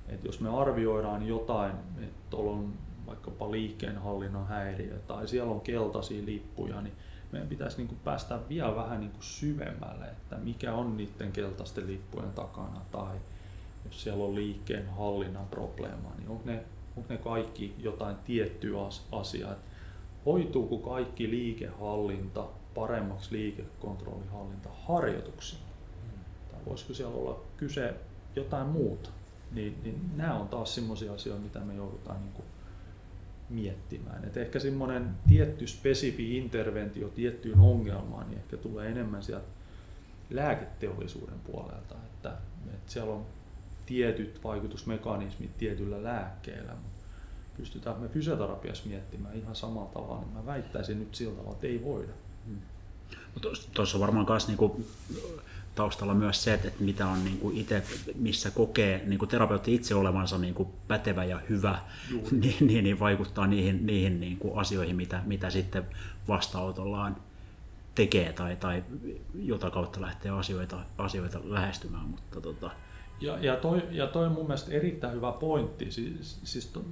[0.08, 2.72] että jos me arvioidaan jotain, että tuolla on
[3.06, 6.94] vaikkapa liikkeenhallinnan häiriö tai siellä on keltaisia lippuja, niin
[7.32, 12.30] meidän pitäisi niin kuin päästä vielä vähän niin syvemmälle, että mikä on niiden keltaisten lippujen
[12.30, 13.16] takana tai
[13.84, 16.64] jos siellä on liikkeenhallinnan probleema, niin onko ne
[16.96, 18.78] onko ne kaikki jotain tiettyä
[19.12, 19.54] asiaa.
[20.26, 25.64] Hoituuko kaikki liikehallinta paremmaksi liikekontrollihallinta harjoituksilla?
[26.50, 27.94] Tai voisiko siellä olla kyse
[28.36, 29.10] jotain muuta?
[29.52, 32.46] Niin, niin nämä on taas sellaisia asioita, mitä me joudutaan niin kuin
[33.50, 34.24] miettimään.
[34.24, 39.46] Et ehkä semmoinen tietty spesifi interventio tiettyyn ongelmaan niin ehkä tulee enemmän sieltä
[40.30, 42.36] lääketeollisuuden puolelta, että,
[42.74, 43.26] että siellä on
[43.90, 46.72] tietyt vaikutusmekanismit tietyllä lääkkeellä,
[47.56, 51.84] pystytään me fysioterapiassa miettimään ihan samalla tavalla, niin mä väittäisin nyt sillä tavalla, että ei
[51.84, 52.12] voida.
[52.46, 52.58] Hmm.
[53.74, 54.84] Tuossa on varmaan myös niinku
[55.74, 57.82] taustalla myös se, että mitä on niinku itse,
[58.14, 61.78] missä kokee niinku terapeutti itse olevansa niinku pätevä ja hyvä,
[62.40, 65.86] niin, niin, niin, vaikuttaa niihin, niihin niinku asioihin, mitä, mitä sitten
[66.28, 67.16] vastaanotollaan
[67.94, 68.84] tekee tai, tai
[69.34, 72.06] jota kautta lähtee asioita, asioita lähestymään.
[72.06, 72.70] Mutta tota,
[73.20, 75.90] ja, ja, toi, ja toi on mun mielestä erittäin hyvä pointti.
[75.90, 76.84] Siis, siis to,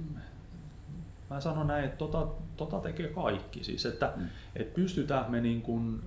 [1.29, 2.27] mä sanon näin, että tota,
[2.57, 3.63] tota tekee kaikki.
[3.63, 4.27] Siis, että mm.
[4.55, 6.03] et pystytään me niin kun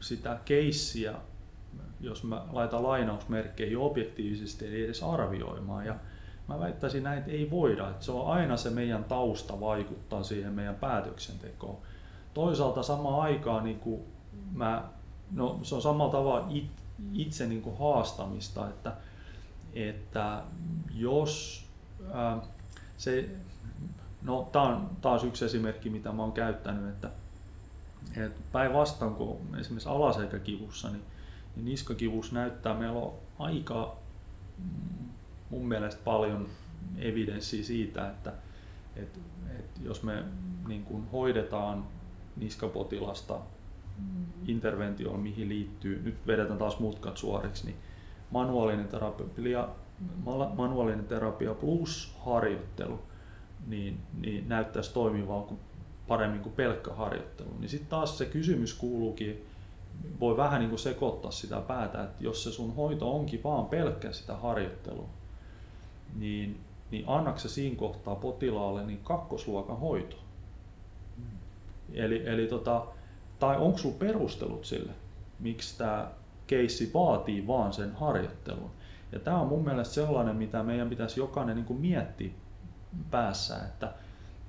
[0.00, 1.14] sitä keissiä,
[2.00, 5.86] jos mä laitan lainausmerkkeihin objektiivisesti, eli edes arvioimaan.
[5.86, 5.94] Ja
[6.48, 7.90] mä väittäisin näin, että ei voida.
[7.90, 11.76] Että se on aina se meidän tausta vaikuttaa siihen meidän päätöksentekoon.
[12.34, 14.00] Toisaalta samaan aikaan niin kuin
[14.52, 14.84] mä,
[15.32, 16.70] no, se on samalla tavalla it,
[17.12, 18.92] itse niin kuin haastamista, että
[19.76, 20.42] että
[20.94, 21.64] jos
[22.12, 22.38] ää,
[22.96, 23.28] se,
[24.22, 27.10] no tämä on taas yksi esimerkki, mitä mä oon käyttänyt, että,
[28.16, 31.02] että päinvastoin kun esimerkiksi alaselkäkivussa, niin,
[31.56, 33.96] niin niskakivussa näyttää, meillä on aika
[34.58, 35.08] mm,
[35.50, 36.48] mun mielestä paljon
[36.98, 38.32] evidenssiä siitä, että,
[38.96, 39.18] että,
[39.58, 40.24] että jos me
[40.68, 41.86] niin kuin hoidetaan
[42.36, 43.40] niskapotilasta
[44.46, 47.76] interventioon, mihin liittyy, nyt vedetään taas mutkat suoriksi, niin
[48.30, 49.68] manuaalinen terapia,
[50.56, 53.00] manuaalinen terapia plus harjoittelu
[53.66, 55.46] niin, niin näyttäisi toimivaa
[56.08, 57.48] paremmin kuin pelkkä harjoittelu.
[57.58, 59.46] Niin sitten taas se kysymys kuuluukin,
[60.20, 64.12] voi vähän niin kuin sekoittaa sitä päätä, että jos se sun hoito onkin vaan pelkkä
[64.12, 65.08] sitä harjoittelua,
[66.14, 66.60] niin,
[66.90, 70.16] niin annakse se siinä kohtaa potilaalle niin kakkosluokan hoito?
[71.92, 72.86] Eli, eli tota,
[73.38, 74.92] tai onko sulla perustelut sille,
[75.38, 76.10] miksi tämä
[76.46, 78.70] keissi vaatii vaan sen harjoittelun.
[79.12, 82.30] Ja tämä on mun mielestä sellainen, mitä meidän pitäisi jokainen niin kuin miettiä
[83.10, 83.94] päässä, että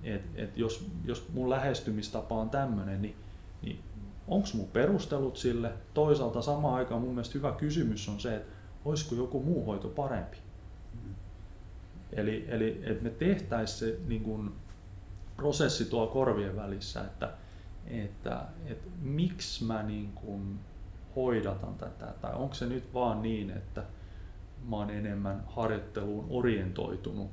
[0.03, 3.15] et, et jos, jos mun lähestymistapa on tämmöinen, niin,
[3.61, 3.79] niin
[4.27, 5.71] onko mun perustelut sille?
[5.93, 8.53] Toisaalta samaan aikaan mun mielestä hyvä kysymys on se, että
[8.85, 10.37] olisiko joku muu hoito parempi.
[12.11, 14.51] Eli, eli että me tehtäisiin se niin kuin,
[15.37, 17.33] prosessi tuo korvien välissä, että,
[17.87, 20.59] että, että miksi mä niin kuin,
[21.17, 23.83] hoidatan tätä, tai onko se nyt vaan niin, että
[24.69, 27.31] mä oon enemmän harjoitteluun orientoitunut,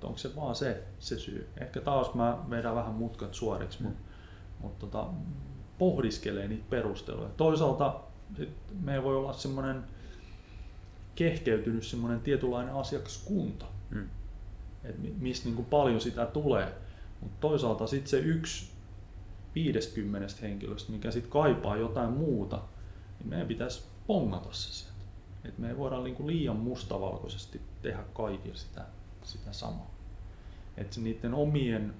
[0.00, 1.48] tai onko se vaan se, se syy.
[1.60, 3.86] Ehkä taas mä vedän vähän mutkat suoriksi, mm.
[3.86, 4.02] mutta
[4.60, 5.06] mut tota,
[5.78, 7.28] pohdiskelee niitä perusteluja.
[7.36, 8.00] Toisaalta
[8.36, 9.84] sit meillä voi olla semmoinen
[11.14, 14.08] kehkeytynyt semmoinen tietynlainen asiakaskunta, mm.
[14.84, 16.74] että mistä niin paljon sitä tulee.
[17.20, 18.72] Mutta toisaalta sitten se yksi
[19.54, 22.60] 50 henkilöstä, mikä sitten kaipaa jotain muuta,
[23.22, 24.92] niin meidän pitäisi pongata se sieltä.
[25.44, 28.84] Et me ei voida niinku liian mustavalkoisesti tehdä kaikille sitä,
[29.22, 29.90] sitä samaa.
[30.76, 31.94] Et niiden omien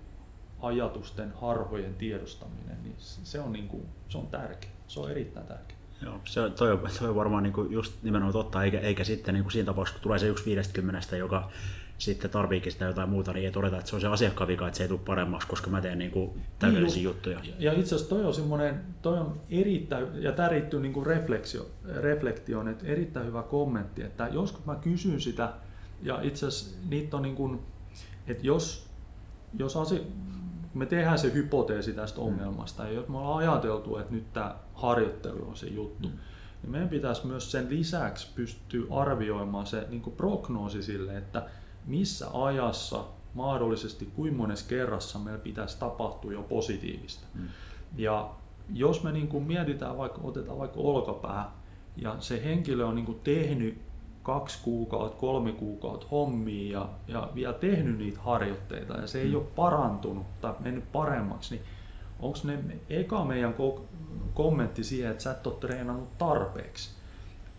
[0.60, 4.70] ajatusten, harhojen tiedostaminen, niin se on, niinku, se on tärkeä.
[4.88, 5.76] Se on erittäin tärkeä.
[6.02, 9.66] Joo, se, toi, toi on varmaan niinku just nimenomaan totta, eikä, eikä sitten niinku siinä
[9.66, 11.50] tapauksessa, kun tulee se yksi 50, joka
[12.02, 14.76] sitten tarviikin sitä jotain muuta, niin ei todeta, että se on se asiakkaan vika, että
[14.76, 17.40] se ei tule paremmaksi, koska mä teen niinku täydellisiä niin, juttuja.
[17.58, 22.68] Ja itse asiassa toi on semmoinen, toi on erittäin, ja tämä riittyy niinku refleksio, reflektioon,
[22.68, 25.52] että erittäin hyvä kommentti, että joskus mä kysyn sitä,
[26.02, 27.60] ja itse asiassa niitä on niin kuin,
[28.26, 28.86] että jos,
[29.58, 30.00] jos asia,
[30.74, 32.26] me tehdään se hypoteesi tästä mm.
[32.26, 36.14] ongelmasta, ja jos me ollaan ajateltu, että nyt tämä harjoittelu on se juttu, mm.
[36.62, 41.42] niin meidän pitäisi myös sen lisäksi pystyä arvioimaan se niin kuin prognoosi sille, että
[41.86, 43.04] missä ajassa
[43.34, 47.26] mahdollisesti kuinka monessa kerrassa meillä pitäisi tapahtua jo positiivista.
[47.34, 47.48] Mm.
[47.96, 48.30] Ja
[48.74, 51.50] jos me niin kuin mietitään, vaikka otetaan vaikka olkapää,
[51.96, 53.78] ja se henkilö on niin kuin tehnyt
[54.22, 59.34] kaksi kuukautta, kolme kuukautta hommia ja, ja vielä tehnyt niitä harjoitteita ja se ei mm.
[59.34, 61.66] ole parantunut tai mennyt paremmaksi, niin
[62.20, 62.58] onko ne
[62.90, 63.54] eka meidän
[64.34, 66.90] kommentti siihen, että sä et ole treenannut tarpeeksi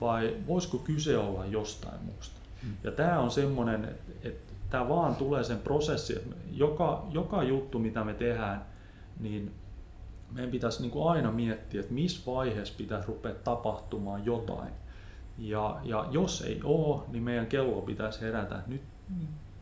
[0.01, 2.42] vai voisiko kyse olla jostain muusta?
[2.83, 8.03] Ja tämä on semmoinen, että tämä vaan tulee sen prosessi, että joka, joka juttu mitä
[8.03, 8.65] me tehdään,
[9.19, 9.51] niin
[10.31, 14.71] meidän pitäisi niin kuin aina miettiä, että missä vaiheessa pitäisi rupea tapahtumaan jotain.
[15.37, 18.81] Ja, ja jos ei ole, niin meidän kello pitäisi herätä, että nyt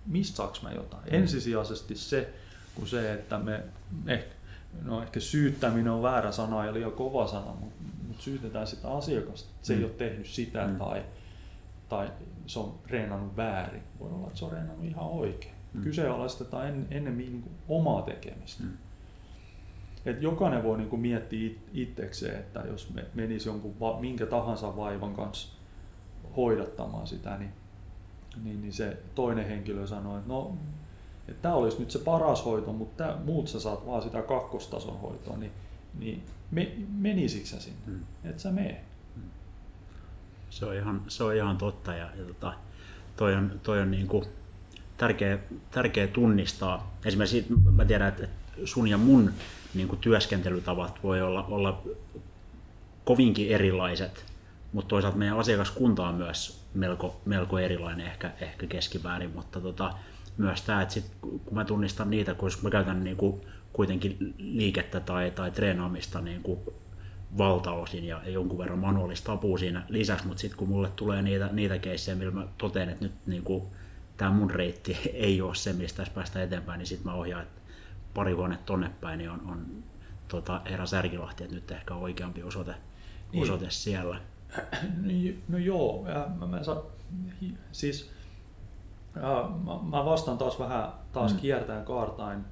[0.06, 1.04] mistä saaks mä jotain.
[1.04, 1.14] Mm.
[1.14, 2.34] Ensisijaisesti se,
[2.76, 3.64] kun se, että me,
[4.08, 4.36] ehkä,
[4.82, 9.50] no ehkä syyttäminen on väärä sana ja liian kova sana, mutta, mutta syytetään sitä asiakasta,
[9.56, 9.80] että se mm.
[9.80, 10.76] ei ole tehnyt sitä mm.
[10.76, 11.04] tai,
[11.90, 12.12] tai
[12.54, 13.84] se on reenannut väärin.
[14.00, 15.56] Voi olla, että se on reenannut ihan oikein.
[15.74, 15.82] Mm.
[15.82, 18.64] Kyseenalaistetaan en, ennemmin niin kuin omaa tekemistä.
[18.64, 18.78] Mm.
[20.06, 24.76] Et jokainen voi niin kuin miettiä itsekseen, että jos me menisi jonkun va, minkä tahansa
[24.76, 25.58] vaivan kanssa
[26.38, 27.52] hoidattamaan sitä, niin,
[28.44, 30.58] niin, niin se toinen henkilö sanoo, että no,
[31.28, 35.00] että tämä olisi nyt se paras hoito, mutta tää, muut sä saat vaan sitä kakkostason
[35.00, 35.52] hoitoa, niin,
[36.00, 37.80] niin me, menisikö sä sinne?
[37.86, 38.00] Mm.
[38.24, 38.82] Et sä mene.
[40.52, 42.54] Se on ihan, se on ihan totta ja, ja tota,
[43.16, 44.26] toi on, toi on niin kuin
[44.98, 45.40] tärkeä,
[45.72, 46.98] tärkeä tunnistaa.
[47.06, 48.28] Esimerkiksi mä tiedän, että
[48.66, 49.34] sun ja mun
[49.74, 51.84] niin kuin työskentelytavat voi olla, olla
[53.04, 54.26] kovinkin erilaiset,
[54.74, 59.94] mutta toisaalta meidän asiakaskunta on myös melko, melko erilainen ehkä, ehkä keskiväärin, mutta tota,
[60.38, 63.42] myös tämä, että sit, kun mä tunnistan niitä, kun mä käytän niin kuin
[63.74, 66.60] kuitenkin liikettä tai, tai treenaamista niin kuin
[67.38, 71.78] valtaosin ja jonkun verran manuaalista apua siinä lisäksi, mutta sitten kun mulle tulee niitä, niitä
[71.78, 73.64] keissejä, millä mä totean, että nyt niin kuin,
[74.18, 77.62] tämä mun reitti ei ole se, mistä tässä päästä eteenpäin, niin sitten mä ohjaan, että
[78.14, 79.84] pari huonetta tonne päin, niin on, on
[80.28, 82.76] tota, Herra Särkilahti, että nyt ehkä on oikeampi osoite,
[83.32, 83.44] niin.
[83.44, 84.22] osoite siellä.
[85.50, 86.06] No joo,
[86.40, 86.84] mä, mä saa,
[87.72, 88.12] siis
[89.66, 91.40] mä, mä vastaan taas vähän taas mm.
[91.40, 92.46] kiertäen kaartain.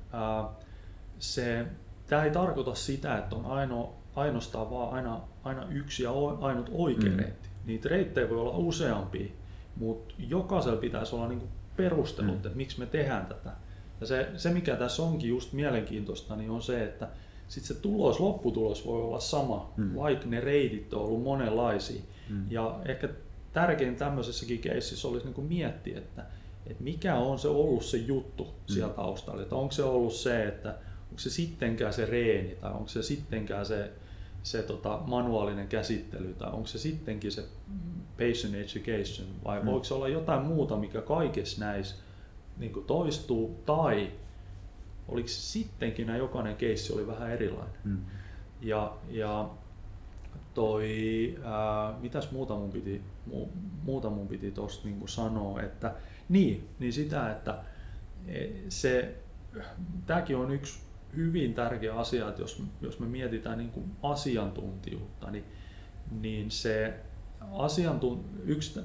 [1.19, 1.65] Se,
[2.07, 6.11] tämä ei tarkoita sitä, että on ainoa ainoastaan vaan aina, aina yksi ja
[6.41, 7.17] ainut oikea mm.
[7.17, 7.49] reitti.
[7.65, 9.27] Niitä reittejä voi olla useampia,
[9.75, 11.47] mutta jokaisella pitäisi olla niinku
[11.77, 12.35] perustelut, mm.
[12.35, 13.51] että miksi me tehdään tätä.
[14.01, 17.07] Ja se, se, mikä tässä onkin just mielenkiintoista, niin on se, että
[17.47, 19.95] sit se tulos, lopputulos voi olla sama, mm.
[19.95, 22.01] vaikka ne reitit on ollut monenlaisia.
[22.29, 22.45] Mm.
[22.49, 23.09] Ja ehkä
[23.53, 26.25] tärkein tämmöisessäkin keississä olisi niin miettiä, että,
[26.67, 28.73] että mikä on se ollut se juttu mm.
[28.73, 29.41] siellä taustalla.
[29.41, 30.69] Että onko se ollut se, että
[31.09, 33.91] onko se sittenkään se reeni tai onko se sittenkään se,
[34.43, 37.43] se tota, manuaalinen käsittely tai onko se sittenkin se
[38.11, 39.65] patient education vai mm.
[39.65, 41.95] voiko se olla jotain muuta, mikä kaikessa näissä
[42.57, 44.11] niin toistuu tai
[45.07, 47.75] oliko se sittenkin nämä jokainen keissi oli vähän erilainen.
[47.83, 47.97] Mm.
[48.61, 49.49] Ja, ja
[50.53, 53.47] toi, ää, mitäs muuta mun piti, mu,
[53.83, 55.95] muuta mun piti tosta niin sanoa, että
[56.29, 57.63] niin, niin sitä, että
[58.27, 59.15] e, se,
[60.05, 60.79] tämäkin on yksi
[61.15, 65.45] hyvin tärkeä asia, että jos, jos me mietitään niin kuin asiantuntijuutta, niin,
[66.21, 66.99] niin se
[67.51, 68.79] asiantunt, yksi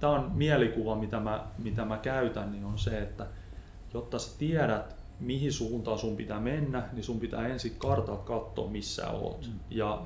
[0.00, 3.26] tämä on mielikuva, mitä mä, mitä mä käytän, niin on se, että
[3.94, 9.10] jotta sä tiedät, mihin suuntaan sun pitää mennä, niin sun pitää ensin kartalta katsoa, missä
[9.10, 9.46] oot.
[9.52, 9.60] Mm.
[9.70, 10.02] Ja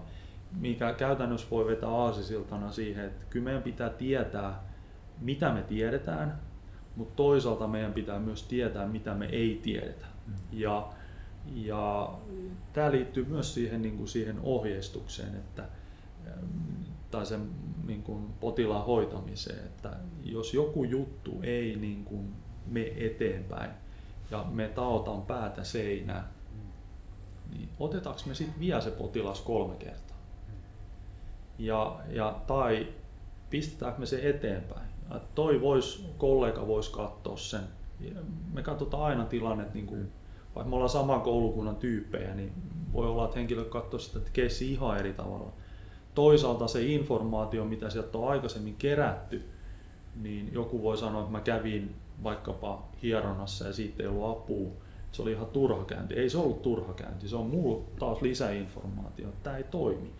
[0.61, 4.63] mikä käytännössä voi vetää aasisiltana siihen, että kyllä meidän pitää tietää,
[5.21, 6.39] mitä me tiedetään,
[6.97, 10.07] mutta toisaalta meidän pitää myös tietää, mitä me ei tiedetä.
[10.27, 10.35] Mm.
[10.53, 10.89] Ja,
[11.55, 12.15] ja
[12.73, 15.65] tämä liittyy myös siihen, niin kuin siihen ohjeistukseen, että,
[17.11, 17.51] tai sen
[17.87, 22.35] niin kuin potilaan hoitamiseen, että jos joku juttu ei niin kuin
[22.67, 23.71] me eteenpäin
[24.31, 26.29] ja me taotaan päätä seinään,
[27.51, 30.19] niin otetaanko me sitten vielä se potilas kolme kertaa?
[31.59, 32.87] Ja, ja, tai
[33.51, 34.89] pistetäänkö me se eteenpäin?
[35.11, 37.63] Ja toi vois, kollega voisi katsoa sen.
[38.53, 40.13] Me katsotaan aina tilanne, niin kuin,
[40.59, 42.53] vaikka me ollaan saman koulukunnan tyyppejä, niin
[42.93, 45.53] voi olla, että henkilö katsoo sitä keissi ihan eri tavalla.
[46.15, 49.49] Toisaalta se informaatio, mitä sieltä on aikaisemmin kerätty,
[50.23, 54.71] niin joku voi sanoa, että mä kävin vaikkapa hieronnassa ja siitä ei ollut apua.
[55.13, 56.15] Se oli ihan turha käynti.
[56.15, 60.11] Ei se ollut turha käynti, se on mulla taas lisäinformaatio, että tämä ei toimi.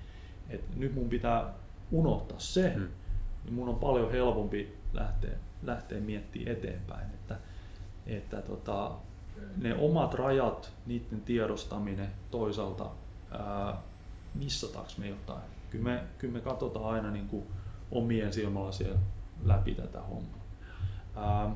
[0.51, 1.55] Et nyt mun pitää
[1.93, 2.89] unohtaa se, hmm.
[3.45, 7.11] niin mun on paljon helpompi lähteä, lähteä miettimään eteenpäin.
[7.11, 7.37] Että,
[8.07, 8.93] että tota,
[9.57, 12.87] ne omat rajat, niiden tiedostaminen toisaalta,
[13.31, 13.77] ää,
[14.35, 15.43] missataanko me jotain.
[15.71, 17.47] Kyllä me, kyllä me katsotaan aina niin kuin
[17.91, 18.99] omien silmälasien
[19.45, 20.45] läpi tätä hommaa.
[21.17, 21.51] Ää,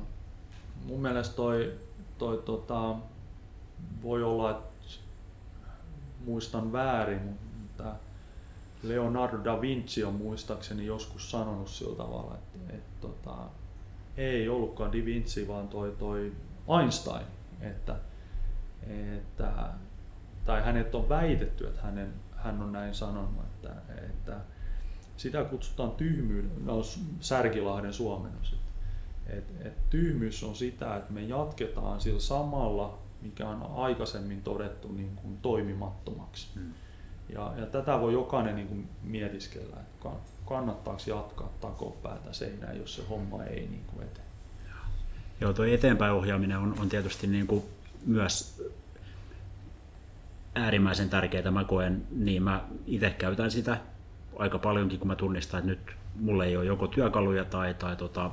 [0.85, 1.73] mun mielestä toi,
[2.17, 2.95] toi tota,
[4.03, 4.73] voi olla, että
[6.25, 7.95] muistan väärin, mutta
[8.83, 13.37] Leonardo da Vinci on muistaakseni joskus sanonut sillä tavalla, että, että tota,
[14.17, 16.31] ei ollutkaan da Vinci, vaan toi, toi
[16.81, 17.25] Einstein,
[17.61, 17.95] että,
[19.17, 19.51] että,
[20.45, 23.75] tai hänet on väitetty, että hänen, hän on näin sanonut, että,
[24.05, 24.37] että
[25.17, 26.81] sitä kutsutaan tyhmyyn, no
[27.19, 28.55] Särkilahden suomennos,
[29.27, 35.15] et, et tyhmyys on sitä, että me jatketaan sillä samalla, mikä on aikaisemmin todettu niin
[35.15, 36.47] kuin toimimattomaksi.
[36.55, 36.73] Hmm.
[37.29, 40.09] Ja, ja tätä voi jokainen niin kuin mietiskellä, että
[40.45, 44.22] kannattaako jatkaa takopäätä seinään, jos se homma ei niin kuin etene.
[45.43, 47.63] Joo, tuo eteenpäin ohjaaminen on, on tietysti niin kuin
[48.05, 48.63] myös
[50.55, 51.51] äärimmäisen tärkeää.
[51.51, 53.77] Mä koen, niin mä itse käytän sitä
[54.35, 58.31] aika paljonkin, kun mä tunnistan, että nyt mulla ei ole joko työkaluja tai, tai tota,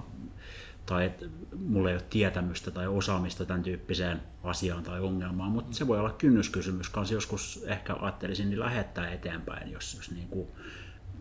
[0.87, 1.27] tai että
[1.67, 6.13] mulla ei ole tietämystä tai osaamista tämän tyyppiseen asiaan tai ongelmaan, mutta se voi olla
[6.13, 7.15] kynnyskysymys kanssa.
[7.15, 10.49] Joskus ehkä ajattelisin niin lähettää eteenpäin, jos, jos niin kuin,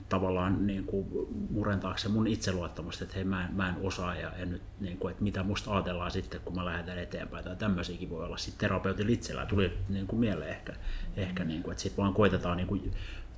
[0.09, 1.07] tavallaan niin kuin
[1.49, 4.97] murentaako se mun itseluottamusta, että hei mä en, mä en osaa ja en nyt, niin
[4.97, 8.59] kuin, että mitä musta ajatellaan sitten, kun mä lähetän eteenpäin tai tämmöisiäkin voi olla sitten
[8.59, 9.45] terapeutin itsellä.
[9.45, 10.73] Tuli niin kuin mieleen ehkä,
[11.17, 12.91] ehkä niin kuin, että sitten vaan koitetaan niin kuin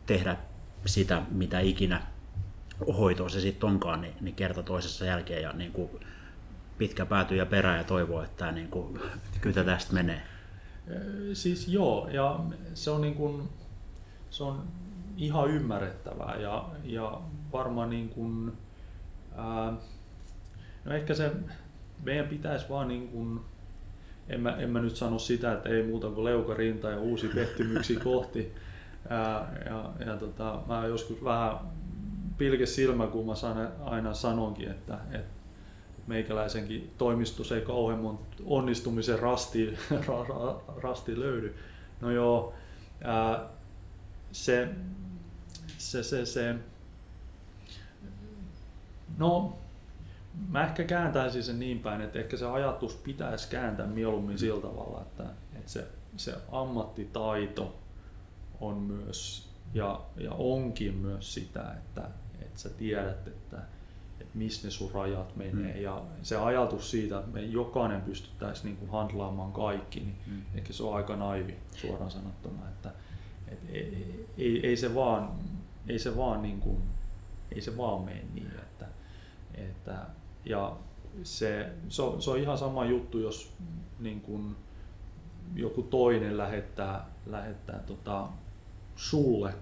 [0.06, 0.38] tehdä
[0.86, 2.02] sitä, mitä ikinä
[2.98, 5.90] hoitoa se sitten onkaan, niin, niin kerta toisessa jälkeen ja niin kuin
[6.78, 9.00] pitkä pääty ja perä ja toivoo, että tämä niin kuin,
[9.42, 10.22] kyllä tästä menee.
[11.34, 12.40] Siis joo, ja
[12.74, 13.50] se on, niin kuin,
[14.30, 14.64] se on
[15.22, 17.22] ihan ymmärrettävää ja, ja
[17.54, 18.52] varmaan niin kuin,
[19.36, 19.74] ää,
[20.86, 21.32] no ehkä se
[22.04, 23.40] meidän pitäisi vaan niin kuin,
[24.30, 27.28] en mä, en mä nyt sano sitä, että ei muuta kuin leuka rinta ja uusi
[27.28, 28.54] pettymyksiä kohti.
[29.10, 31.58] Ää, ja, ja tota, mä joskus vähän
[32.38, 33.34] pilke silmä, kun mä
[33.84, 35.42] aina sanonkin, että, että
[36.08, 39.78] meikäläisenkin toimistus ei kauhean onnistumisen rasti,
[40.84, 41.56] rasti löydy.
[42.02, 42.54] No joo,
[43.04, 43.50] ää,
[44.32, 44.70] se,
[45.78, 46.56] se, se, se,
[49.18, 49.58] no
[50.50, 55.02] mä ehkä kääntäisin sen niin päin, että ehkä se ajatus pitäisi kääntää mieluummin sillä tavalla,
[55.02, 55.24] että,
[55.56, 57.80] että se, se ammattitaito
[58.62, 62.10] on myös ja, ja onkin myös sitä, että,
[62.42, 63.58] että sä tiedät, että,
[64.20, 65.76] että missä ne sun rajat menee.
[65.76, 65.82] Mm.
[65.82, 70.42] Ja se ajatus siitä, että me jokainen pystyttäisiin niin handlaamaan kaikki, niin mm.
[70.56, 72.70] ehkä se on aika naivi suoraan sanottuna.
[72.70, 72.92] Että,
[73.52, 75.32] että ei, ei, ei, se vaan,
[75.88, 76.78] ei se vaan, niin kuin,
[77.56, 78.52] ei se vaan mene niin.
[78.52, 78.88] Että,
[79.54, 80.06] että,
[80.46, 80.78] ja
[81.24, 83.54] se, se, on, se on ihan sama juttu, jos
[84.00, 84.56] niin kuin,
[85.56, 88.28] joku toinen lähettää, lähettää tota,
[88.96, 89.54] sulle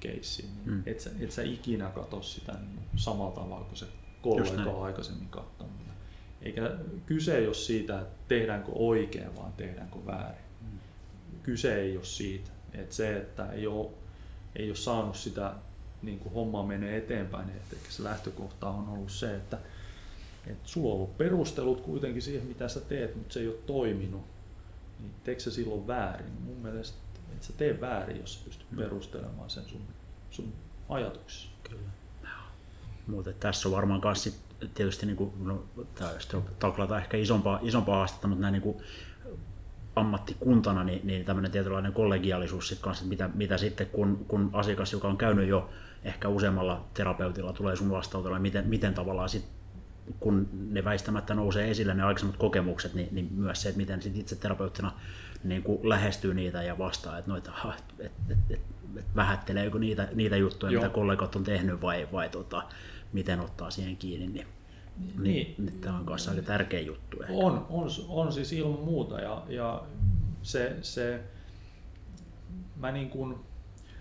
[0.00, 0.82] keissi, niin mm.
[0.86, 3.86] et, sä, et sä ikinä katso sitä niin samalla tavalla kuin se
[4.22, 5.76] kollega on aikaisemmin katsonut.
[6.42, 6.70] Eikä
[7.06, 10.44] kyse ei ole siitä, että tehdäänkö oikein, vaan tehdäänkö väärin.
[10.60, 10.78] Mm.
[11.42, 12.50] Kyse ei ole siitä.
[12.76, 13.90] Että se, että ei ole,
[14.56, 15.54] ei ole saanut sitä
[16.02, 19.58] niin kuin homma menee eteenpäin, että se lähtökohta on ollut se, että,
[20.46, 24.24] että sulla on ollut perustelut kuitenkin siihen, mitä sä teet, mutta se ei ole toiminut.
[25.00, 26.32] Niin teekö se silloin väärin?
[26.44, 26.98] Mun mielestä
[27.36, 28.78] et sä tee väärin, jos sä pystyt mm.
[28.78, 29.80] perustelemaan sen sun,
[30.30, 30.52] sun
[30.88, 31.48] ajatuksessa.
[31.70, 31.88] Kyllä.
[33.06, 34.38] Mutta tässä on varmaan myös
[34.74, 35.64] tietysti niin kuin, no,
[36.58, 38.76] taklata ehkä isompaa, isompaa haastetta, mutta näin niin kuin,
[39.96, 45.08] ammattikuntana, niin, niin tämmöinen tietynlainen kollegiaalisuus sit kanssa, mitä, mitä sitten kun, kun asiakas, joka
[45.08, 45.70] on käynyt jo
[46.04, 49.44] ehkä useammalla terapeutilla, tulee sun vastautella, miten, miten tavallaan sit,
[50.20, 54.16] kun ne väistämättä nousee esille ne aikaisemmat kokemukset, niin, niin myös se, että miten sit
[54.16, 54.92] itse terapeuttina
[55.44, 57.52] niin kuin lähestyy niitä ja vastaa, että noita,
[57.98, 58.60] et, et, et,
[58.96, 60.82] et vähätteleekö niitä, niitä juttuja, Joo.
[60.82, 62.62] mitä kollegat on tehnyt vai, vai tota,
[63.12, 64.46] miten ottaa siihen kiinni, niin
[64.98, 67.22] niin, niin, niin tämä on myös aika tärkeä juttu.
[67.22, 67.34] Ehkä.
[67.34, 69.82] On, on, on siis ilman muuta ja, ja
[70.42, 71.20] se, se,
[72.76, 73.36] mä niin kuin,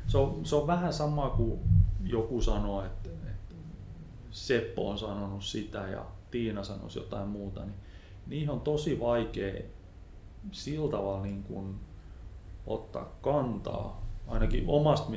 [0.07, 1.59] se, on, se on vähän sama kuin
[2.03, 3.55] joku sanoo, että, että
[4.31, 7.75] Seppo on sanonut sitä ja Tiina sanoisi jotain muuta, niin
[8.27, 9.61] niihin on tosi vaikea
[10.51, 11.79] sillä tavalla niin kuin
[12.67, 15.09] ottaa kantaa, ainakin omast,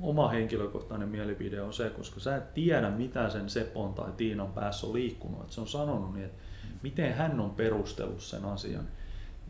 [0.00, 4.86] oma henkilökohtainen mielipide on se, koska sä et tiedä mitä sen Sepon tai Tiinan päässä
[4.86, 5.40] on liikkunut.
[5.40, 6.42] Että se on sanonut niin, että
[6.82, 8.88] miten hän on perustellut sen asian.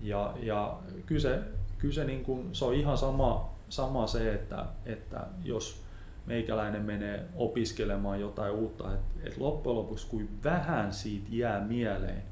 [0.02, 1.38] Ja, ja kyllä se,
[1.78, 5.82] kyllä se, niin kuin, se on ihan sama, sama se, että, että jos
[6.26, 12.22] meikäläinen menee opiskelemaan jotain uutta, että, että loppujen lopuksi kuin vähän siitä jää mieleen.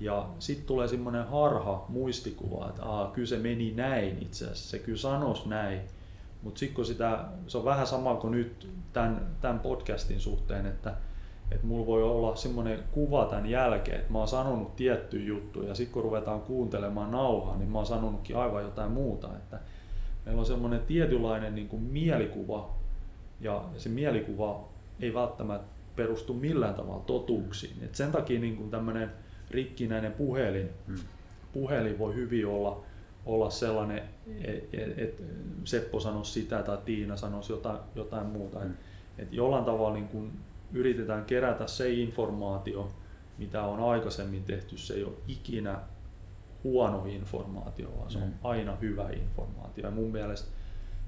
[0.00, 4.78] Ja sitten tulee semmoinen harha muistikuva, että Aa, kyllä se meni näin itse asiassa, se
[4.78, 5.80] kyllä sanoisi näin.
[6.42, 10.94] Mutta sitten kun sitä, se on vähän sama kuin nyt tämän, tämän podcastin suhteen, että,
[11.50, 15.74] että mulla voi olla semmoinen kuva tämän jälkeen, että mä oon sanonut tiettyjä juttuja ja
[15.74, 19.28] sitten kun ruvetaan kuuntelemaan nauhaa, niin mä oon sanonutkin aivan jotain muuta.
[19.36, 19.60] Että
[20.26, 22.74] meillä on semmoinen tietynlainen niin kuin mielikuva
[23.40, 24.68] ja se mielikuva
[25.00, 27.84] ei välttämättä perustu millään tavalla totuuksiin.
[27.84, 29.10] Et sen takia niin tämmöinen
[29.50, 30.98] rikkinäinen puhelin, hmm.
[31.52, 32.84] puhelin voi hyvin olla
[33.26, 34.02] olla sellainen,
[34.42, 35.22] että et
[35.64, 38.58] Seppo sanoisi sitä tai Tiina sanoisi jotain, jotain muuta.
[38.58, 38.70] Mm.
[38.70, 38.76] Et,
[39.18, 40.32] et jollain tavalla niin kun
[40.72, 42.92] yritetään kerätä se informaatio,
[43.38, 45.78] mitä on aikaisemmin tehty, se ei ole ikinä
[46.64, 48.34] huono informaatio, vaan se on mm.
[48.42, 49.84] aina hyvä informaatio.
[49.84, 50.50] Ja mun mielestä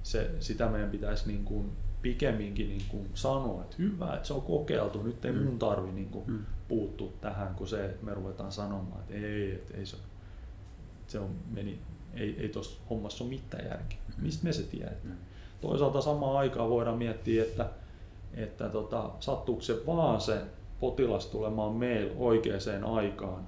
[0.03, 1.73] se, sitä meidän pitäisi niin kuin
[2.07, 5.43] pikemminkin niin kuin sanoa, että hyvä, että se on kokeiltu, nyt ei mm.
[5.43, 6.39] mun tarvi niin kuin mm.
[6.69, 9.97] puuttua tähän, kun se, että me ruvetaan sanomaan, että ei, että ei se,
[11.07, 11.79] se on, meni
[12.15, 13.99] ei, ei tuossa hommassa ole mitään järkeä.
[14.19, 15.01] Mistä me se tiedetään?
[15.05, 15.17] Mm.
[15.61, 17.71] Toisaalta samaan aikaan voidaan miettiä, että,
[18.35, 20.41] että tota, sattuuko se vaan se
[20.81, 23.47] potilas tulemaan meillä oikeaan aikaan,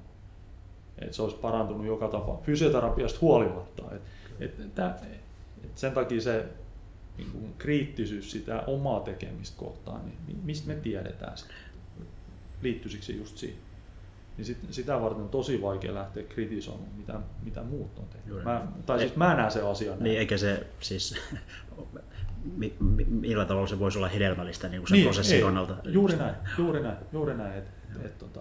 [0.98, 3.82] että se olisi parantunut joka tapa fysioterapiasta huolimatta.
[3.94, 4.02] Et,
[4.40, 4.78] et, et,
[5.64, 6.46] et sen takia se
[7.18, 11.46] niin kuin kriittisyys sitä omaa tekemistä kohtaan, niin mistä me tiedetään se?
[12.62, 13.58] Liittyisikö se just siihen?
[14.38, 18.44] niin sit, sitä varten on tosi vaikea lähteä kritisoimaan, mitä, mitä muut on tehnyt.
[18.44, 20.04] Mä, tai siis mä näen se asian näin.
[20.04, 21.14] Niin, eikä se siis,
[22.56, 25.76] mi, mi, millä tavalla se voisi olla hedelmällistä niin kuin sen niin, prosessin ei, kannalta?
[25.84, 28.40] Juuri näin, juuri näin, juuri näin että et, et, tota,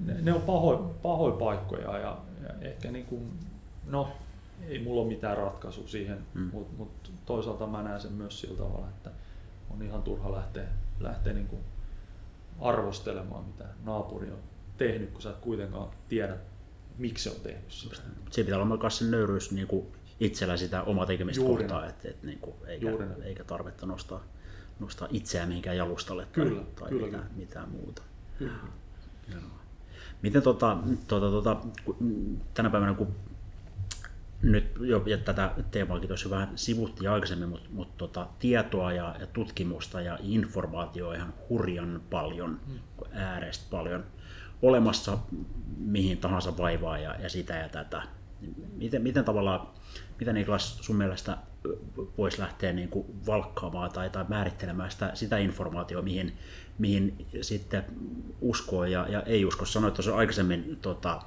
[0.00, 3.32] ne, ne, on pahoja pahoja paikkoja ja, ja ehkä niin kuin,
[3.86, 4.16] no,
[4.68, 6.50] ei mulla ole mitään ratkaisua siihen, mm.
[6.52, 9.10] mutta mut toisaalta mä näen sen myös sillä tavalla, että
[9.70, 10.68] on ihan turha lähteä,
[11.00, 11.62] lähteä niin kuin
[12.60, 14.38] arvostelemaan, mitä naapuri on
[14.76, 16.36] tehnyt, kun sä et kuitenkaan tiedä,
[16.98, 17.96] miksi se on tehnyt sitä.
[18.30, 19.86] Siinä pitää olla myös se nöyryys niin kuin
[20.20, 24.24] itsellä sitä omaa tekemistä Juuri kohtaa, et, et, niin kuin, eikä, Juuri eikä tarvetta nostaa,
[24.80, 27.36] nostaa itseään mihinkään jalustalle kyllä, tai, tai kyllä, mitään, kyllä.
[27.36, 28.02] mitään muuta.
[28.38, 28.52] Kyllä.
[29.32, 29.40] Joo.
[30.22, 31.56] Miten tota, tota, tota,
[32.54, 33.14] tänä päivänä, kun
[34.42, 39.26] nyt jo ja tätä teemaakin tuossa vähän sivuttiin aikaisemmin, mutta, mutta tota, tietoa ja, ja
[39.26, 42.78] tutkimusta ja informaatiota ihan hurjan paljon, hmm.
[43.12, 44.04] äärestä paljon
[44.62, 45.18] olemassa
[45.78, 48.02] mihin tahansa vaivaa ja, ja sitä ja tätä.
[48.76, 49.68] Miten, miten tavallaan,
[50.18, 51.38] miten Niklas sun mielestä
[52.18, 56.38] voisi lähteä niin kuin valkkaamaan tai, tai määrittelemään sitä, sitä informaatiota, mihin,
[56.78, 57.84] mihin sitten
[58.40, 59.64] uskoo ja, ja ei usko.
[59.64, 61.22] Sanoit tuossa aikaisemmin tota,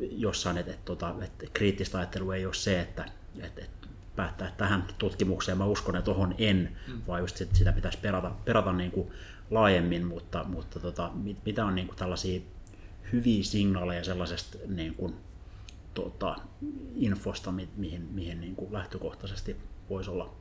[0.00, 3.04] jossain, että, että, tota, että kriittistä ajattelua ei ole se, että,
[3.40, 7.02] että, että päättää että tähän tutkimukseen mä uskon ja tuohon en, mm.
[7.06, 9.10] vaan just sit, sitä pitäisi perata, perata niin kuin
[9.50, 11.10] laajemmin, mutta, mutta tota,
[11.46, 12.40] mitä on niin kuin tällaisia
[13.12, 15.14] hyviä signaaleja sellaisesta niin kuin,
[15.94, 16.36] tota,
[16.96, 19.56] infosta, mihin, mihin niin kuin lähtökohtaisesti
[19.90, 20.34] voisi olla,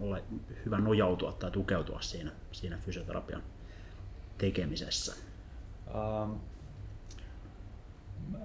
[0.00, 0.18] olla
[0.64, 3.42] hyvä nojautua tai tukeutua siinä, siinä fysioterapian
[4.38, 5.14] tekemisessä?
[5.88, 6.32] Ähm,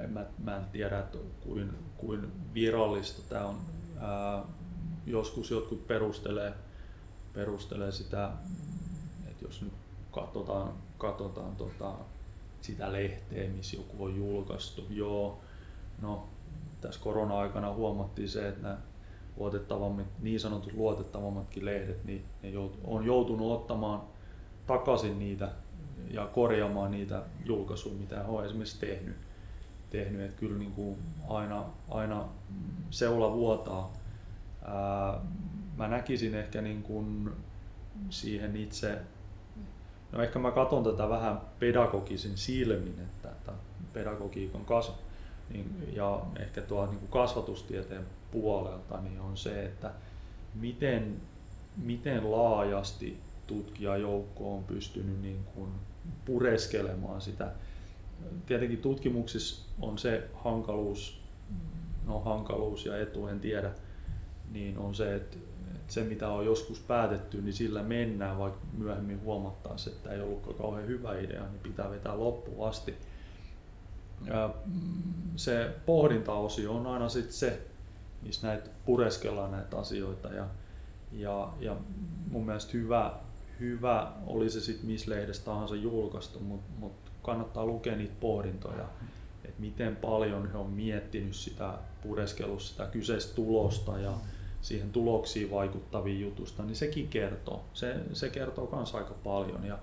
[0.07, 3.55] mä, mä en tiedä, että kuin, kuin virallista tämä on.
[3.97, 4.43] Äh,
[5.05, 6.53] joskus jotkut perustelee,
[7.33, 8.31] perustelee sitä,
[9.27, 9.73] että jos nyt
[10.11, 11.93] katsotaan, katsotaan tota,
[12.61, 14.85] sitä lehteä, missä joku on julkaistu.
[14.89, 15.39] Joo,
[16.01, 16.27] no
[16.81, 18.77] tässä korona-aikana huomattiin se, että nämä
[20.19, 22.51] niin sanotut luotettavammatkin lehdet, niin ne
[22.83, 24.01] on joutunut ottamaan
[24.67, 25.51] takaisin niitä
[26.11, 29.15] ja korjaamaan niitä julkaisuja, mitä hän on esimerkiksi tehnyt.
[29.89, 30.21] Tehnyt.
[30.21, 32.25] Että kyllä niin kuin aina, aina
[32.89, 33.93] seula vuotaa.
[34.65, 35.19] Ää,
[35.77, 37.31] mä näkisin ehkä niin kuin
[38.09, 38.97] siihen itse,
[40.11, 43.51] no ehkä mä katson tätä vähän pedagogisin silmin, että, että
[43.93, 44.95] pedagogiikan kasvu
[45.49, 49.91] niin, ja ehkä tuo niin kuin kasvatustieteen puolelta niin on se, että
[50.55, 51.21] miten,
[51.77, 55.71] miten laajasti tutkijajoukko on pystynyt niin kuin
[56.25, 57.51] pureskelemaan sitä.
[58.45, 61.21] Tietenkin tutkimuksissa on se hankaluus,
[62.05, 63.71] no hankaluus ja etu, en tiedä,
[64.51, 65.37] niin on se, että,
[65.87, 70.87] se mitä on joskus päätetty, niin sillä mennään, vaikka myöhemmin huomattaisiin, että ei ollutkaan kauhean
[70.87, 72.95] hyvä idea, niin pitää vetää loppuun asti.
[74.25, 74.53] Ja
[75.35, 77.61] se pohdintaosio on aina sitten se,
[78.21, 80.47] missä näitä pureskellaan näitä asioita ja,
[81.11, 81.75] ja, ja
[82.31, 83.13] mun mielestä hyvä,
[83.59, 88.85] hyvä oli se sitten missä lehdessä tahansa julkaistu, mutta mut kannattaa lukea niitä pohdintoja,
[89.43, 94.13] että miten paljon he on miettinyt sitä pureskelussa sitä kyseistä tulosta ja
[94.61, 97.65] siihen tuloksiin vaikuttavia jutusta, niin sekin kertoo.
[97.73, 99.79] Se, se kertoo myös aika paljon ja,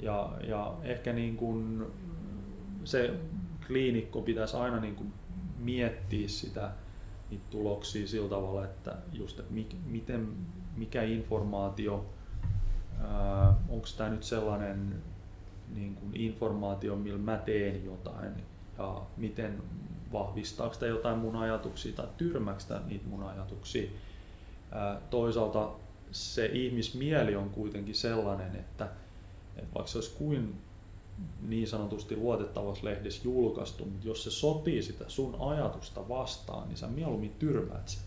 [0.00, 1.86] ja, ja ehkä niin kuin
[2.84, 3.14] se
[3.66, 5.12] kliinikko pitäisi aina niin kuin
[5.58, 6.70] miettiä sitä
[7.30, 10.28] niitä tuloksia sillä tavalla, että just, että mik, miten,
[10.76, 12.06] mikä informaatio,
[13.68, 15.02] onko tämä nyt sellainen
[15.74, 18.32] niin kuin informaatio, millä mä teen jotain
[18.78, 19.62] ja miten
[20.12, 23.90] vahvistaako tämä jotain mun ajatuksia tai tyrmäksi niitä mun ajatuksia.
[25.10, 25.70] Toisaalta
[26.12, 28.88] se ihmismieli on kuitenkin sellainen, että,
[29.56, 30.54] että vaikka se olisi kuin
[31.48, 36.86] niin sanotusti luotettavassa lehdessä julkaistu, mutta jos se sotii sitä sun ajatusta vastaan, niin sä
[36.86, 38.02] mieluummin tyrmäät sen.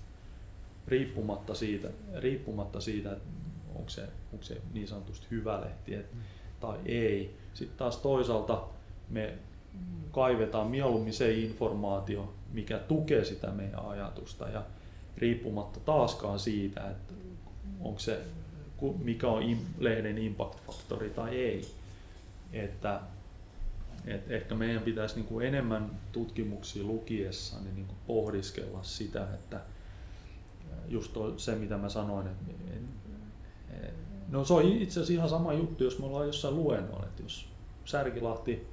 [0.88, 3.30] Riippumatta siitä, riippumatta siitä että
[3.76, 6.06] onko se, onko se niin sanotusti hyvä lehti et,
[6.60, 7.38] tai ei.
[7.56, 8.64] Sitten taas toisaalta
[9.10, 9.34] me
[10.12, 14.50] kaivetaan mieluummin se informaatio, mikä tukee sitä meidän ajatusta.
[14.50, 14.64] Ja
[15.18, 17.14] riippumatta taaskaan siitä, että
[17.80, 18.22] onko se,
[19.04, 21.68] mikä on lehden impact-faktori tai ei.
[22.54, 23.02] Että
[24.06, 29.62] et ehkä meidän pitäisi niin kuin enemmän tutkimuksia lukiessa niin, niin kuin pohdiskella sitä, että
[30.88, 32.54] just se mitä mä sanoin, että
[34.30, 37.46] no se on itse asiassa ihan sama juttu, jos me ollaan jossain luennolla, että jos
[37.86, 38.68] Särkilahti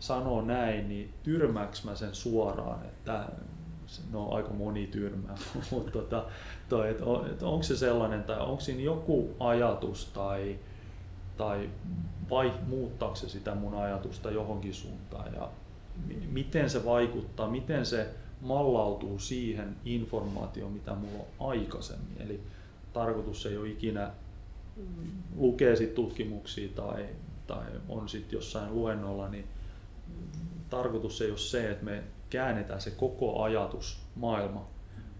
[0.00, 3.28] sanoo näin, niin tyrmäks mä sen suoraan, että
[4.10, 5.34] no aika moni tyrmää,
[5.70, 6.24] mutta tota,
[6.68, 6.98] toi, et,
[7.32, 10.58] et onko se sellainen tai onko siinä joku ajatus tai,
[11.36, 11.70] tai
[12.30, 15.48] vai muuttaako se sitä mun ajatusta johonkin suuntaan ja
[16.30, 18.08] miten se vaikuttaa, miten se
[18.40, 22.16] mallautuu siihen informaatioon, mitä mulla on aikaisemmin.
[22.20, 22.40] Eli
[22.92, 24.10] tarkoitus ei ole ikinä
[25.36, 27.08] lukea sit tutkimuksia tai,
[27.46, 29.44] tai on sitten jossain luennolla, niin
[30.70, 34.68] tarkoitus ei ole se, että me käännetään se koko ajatus maailma,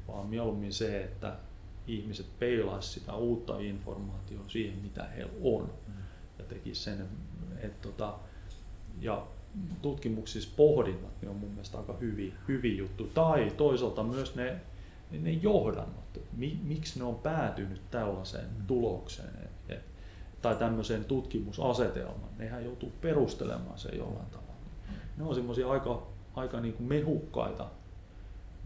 [0.08, 1.36] vaan mieluummin se, että
[1.86, 5.70] ihmiset peilaisivat sitä uutta informaatiota siihen, mitä heillä on
[6.48, 7.08] tekisi sen.
[7.62, 8.14] Et tota,
[9.00, 9.26] ja
[9.82, 13.04] tutkimuksissa pohdinnat niin on mun mielestä aika hyviä, hyviä juttu.
[13.14, 14.60] Tai toisaalta myös ne,
[15.10, 16.20] ne johdannot,
[16.62, 18.66] miksi ne on päätynyt tällaiseen mm.
[18.66, 19.84] tulokseen et, et,
[20.42, 22.30] tai tämmöiseen tutkimusasetelmaan.
[22.38, 24.50] Nehän joutuu perustelemaan sen jollain tavalla.
[25.16, 27.66] Ne on semmoisia aika, aika niin kuin mehukkaita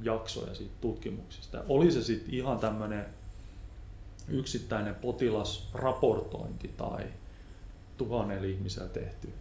[0.03, 1.65] jaksoja siitä tutkimuksista.
[1.69, 3.07] Oli se sitten ihan tämmöinen
[4.29, 7.07] yksittäinen potilasraportointi tai
[7.97, 9.33] tuhannella ihmisellä tehty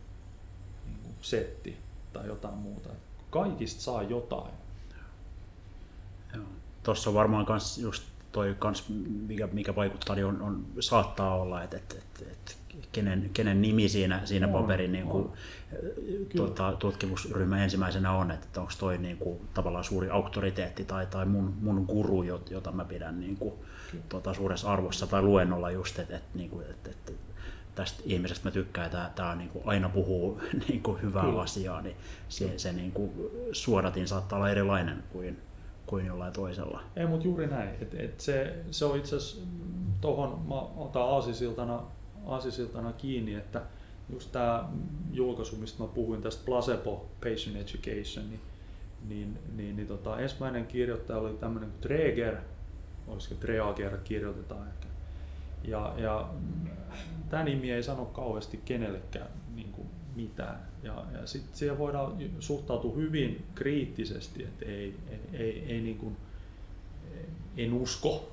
[0.86, 1.78] niin kuin setti
[2.14, 2.90] tai jotain muuta.
[3.30, 4.63] Kaikista saa jotain.
[6.84, 8.04] Tuossa on varmaan kans just
[8.34, 8.90] toi kans,
[9.28, 12.52] mikä, mikä vaikuttaa, niin on, on, saattaa olla, että, että, että, että
[12.92, 15.30] kenen, kenen nimi siinä, siinä on, paperin niin kuin,
[16.36, 21.54] tuota, tutkimusryhmän ensimmäisenä on, että onko toi niin kuin, tavallaan suuri auktoriteetti tai, tai mun,
[21.62, 23.54] mun guru, jota mä pidän niin kuin,
[24.10, 27.12] tuota, suuressa arvossa tai luennolla just, että, että, niin kuin, että, että
[27.76, 31.42] tästä ihmisestä mä tykkään, että tämä niin kuin aina puhuu niin kuin hyvää Kyllä.
[31.42, 31.96] asiaa, niin
[32.30, 33.12] se, se niin kuin
[33.52, 35.38] suodatin saattaa olla erilainen kuin,
[35.86, 36.84] kuin jollain toisella.
[36.96, 37.70] Ei, mutta juuri näin.
[37.82, 39.42] Et, et se, se on itse asiassa,
[40.02, 41.84] tuohon mä otan aasisiltana,
[42.26, 43.62] aasisiltana kiinni, että
[44.10, 44.70] just tämä
[45.12, 48.42] julkaisu, mistä mä puhuin tästä placebo patient education, niin,
[49.08, 52.38] niin, niin, niin tota, ensimmäinen kirjoittaja oli tämmöinen kuin Treger,
[53.08, 54.88] olisiko Treager kirjoitetaan ehkä.
[55.64, 56.30] Ja, ja
[57.30, 60.73] tämä nimi ei sano kauheasti kenellekään niin kuin mitään.
[60.84, 66.18] Ja, ja sitten siihen voidaan suhtautua hyvin kriittisesti, että ei, ei, ei, ei niin kuin,
[67.58, 68.32] en usko.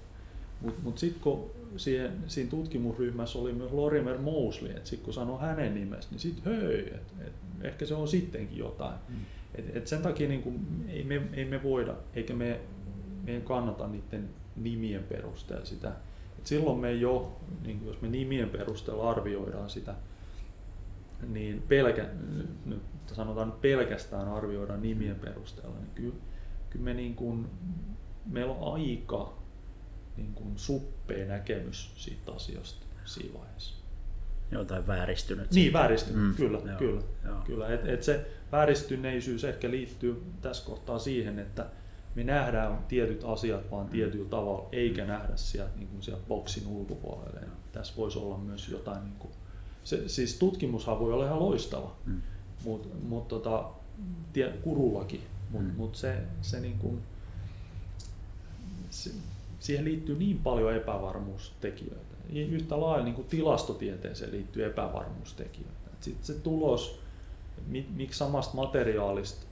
[0.61, 5.41] Mutta mut sitten kun siihen, siinä tutkimusryhmässä oli myös Lorimer Mosley, että sitten kun sanoi
[5.41, 7.33] hänen nimensä, niin sitten höi, että et,
[7.63, 8.99] ehkä se on sittenkin jotain.
[9.09, 9.17] Mm.
[9.55, 12.61] Et, et sen takia niin kuin, ei, me, ei me voida, eikä me,
[13.25, 15.93] meidän kannata niiden nimien perusteella sitä.
[16.39, 19.95] Et silloin me jo, niin jos me nimien perusteella arvioidaan sitä,
[21.29, 22.07] niin pelkä,
[22.65, 26.15] nyt sanotaan nyt pelkästään arvioidaan nimien perusteella, niin kyllä,
[26.71, 27.47] kyllä me niin kuin,
[28.27, 29.39] meillä on aika
[30.17, 33.81] niin kuin suppea näkemys siitä asiasta siinä vaiheessa.
[34.51, 35.51] Jotain vääristynyt.
[35.53, 36.59] Niin, vääristynyt, mm, kyllä.
[36.59, 37.41] Joo, kyllä, joo.
[37.45, 37.69] kyllä.
[37.69, 41.67] Et, et se vääristyneisyys ehkä liittyy tässä kohtaa siihen, että
[42.15, 47.41] me nähdään tietyt asiat vaan tietyllä tavalla, eikä nähdä sieltä, niin kuin sieltä boksin ulkopuolelle.
[47.41, 49.33] Ja tässä voisi olla myös jotain, niin kuin,
[49.85, 52.23] se, siis tutkimushan voi olla ihan loistava, mm.
[52.65, 53.71] mutta mut tota,
[54.33, 55.77] tie, kurullakin, mutta mm.
[55.77, 57.03] mut se, se, niin kuin,
[58.91, 59.11] se,
[59.61, 62.11] siihen liittyy niin paljon epävarmuustekijöitä.
[62.33, 65.91] Yhtä lailla niin kuin tilastotieteeseen liittyy epävarmuustekijöitä.
[66.01, 67.01] Sitten se tulos,
[67.97, 69.47] miksi samasta materiaalista,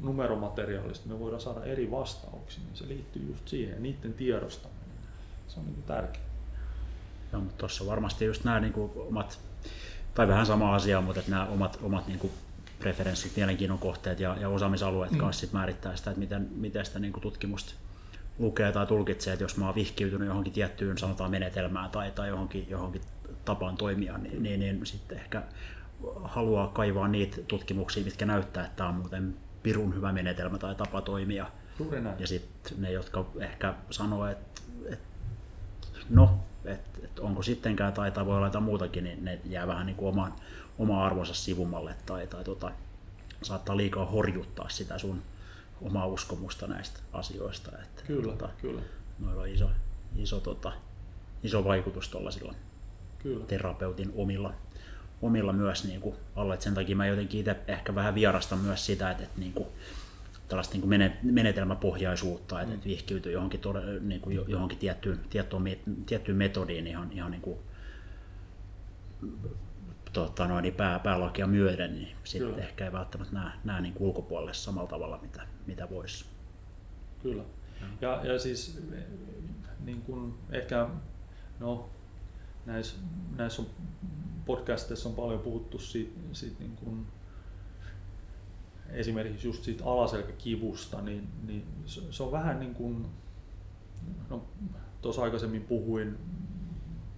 [0.00, 4.82] numeromateriaalista me voidaan saada eri vastauksia, niin se liittyy just siihen, niiden tiedostaminen.
[5.48, 6.31] Se on niin tärkeää.
[7.32, 9.40] Joo, mutta tuossa varmasti just nämä niin kuin omat,
[10.14, 12.32] tai vähän sama asia, mutta että nämä omat, omat niin kuin
[12.78, 15.18] preferenssit, mielenkiinnon kohteet ja, ja osaamisalueet mm.
[15.18, 17.74] kanssa määrittää sitä, että miten, miten sitä niin kuin tutkimusta
[18.38, 22.66] lukee tai tulkitsee, että jos mä oon vihkiytynyt johonkin tiettyyn sanotaan menetelmään tai, tai johonkin,
[22.70, 23.02] johonkin
[23.44, 25.42] tapaan toimia, niin, niin, niin sitten ehkä
[26.22, 31.00] haluaa kaivaa niitä tutkimuksia, mitkä näyttää, että tämä on muuten pirun hyvä menetelmä tai tapa
[31.00, 31.46] toimia.
[32.18, 35.04] Ja sitten ne, jotka ehkä sanoo, että, että
[36.10, 39.86] no, että, että onko sittenkään tai, tai voi olla jotain muutakin, niin ne jää vähän
[39.86, 40.34] niin kuin oman,
[40.78, 42.72] oma arvonsa sivumalle tai, tai tota,
[43.42, 45.22] saattaa liikaa horjuttaa sitä sun
[45.82, 47.70] omaa uskomusta näistä asioista.
[47.82, 48.82] Että, kyllä, tota, kyllä.
[49.18, 49.70] Noilla on iso,
[50.16, 50.72] iso, tota,
[51.42, 52.54] iso vaikutus tuollaisilla
[53.18, 53.44] kyllä.
[53.44, 54.54] terapeutin omilla,
[55.22, 56.54] omilla myös niin kuin alla.
[56.54, 59.68] Et sen takia mä jotenkin itse ehkä vähän vierastan myös sitä, että, että niin kuin,
[60.48, 62.74] tällaista niin menetelmäpohjaisuutta, että, mm.
[62.74, 63.60] että vihkiytyy johonkin,
[64.00, 67.58] niin kuin johonkin tiettyyn, tiettyyn, tiettyyn metodiin ihan, ihan niin kuin,
[70.12, 74.88] tota, noin, pää, päälakia myöden, niin sitten ehkä ei välttämättä näe, näe niin ulkopuolelle samalla
[74.88, 76.24] tavalla, mitä, mitä voisi.
[77.22, 77.42] Kyllä.
[78.00, 78.82] Ja, ja siis
[79.84, 80.88] niin kuin ehkä
[81.60, 81.90] no,
[82.66, 82.96] näissä,
[83.36, 83.68] näissä on
[84.46, 87.06] podcasteissa on paljon puhuttu siitä, siitä niin kuin,
[88.92, 93.06] esimerkiksi just siitä alaselkäkivusta, niin, niin se on vähän niin kuin,
[94.30, 94.42] no
[95.02, 96.18] tuossa aikaisemmin puhuin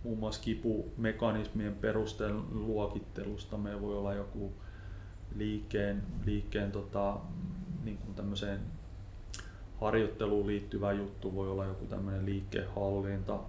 [0.05, 3.57] muun muassa kipumekanismien perusteella luokittelusta.
[3.57, 4.53] Meillä voi olla joku
[5.37, 7.16] liikkeen, liikkeen tota,
[7.85, 8.61] niin kuin tämmöiseen
[9.81, 13.41] harjoitteluun liittyvä juttu, voi olla joku tämmöinen liikkeenhallinta,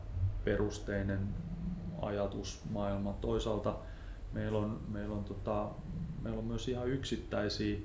[0.43, 1.19] perusteinen
[2.01, 3.13] ajatusmaailma.
[3.21, 3.75] Toisaalta
[4.33, 5.69] meillä on, meillä on, tota,
[6.21, 7.77] meillä on myös ihan yksittäisiä,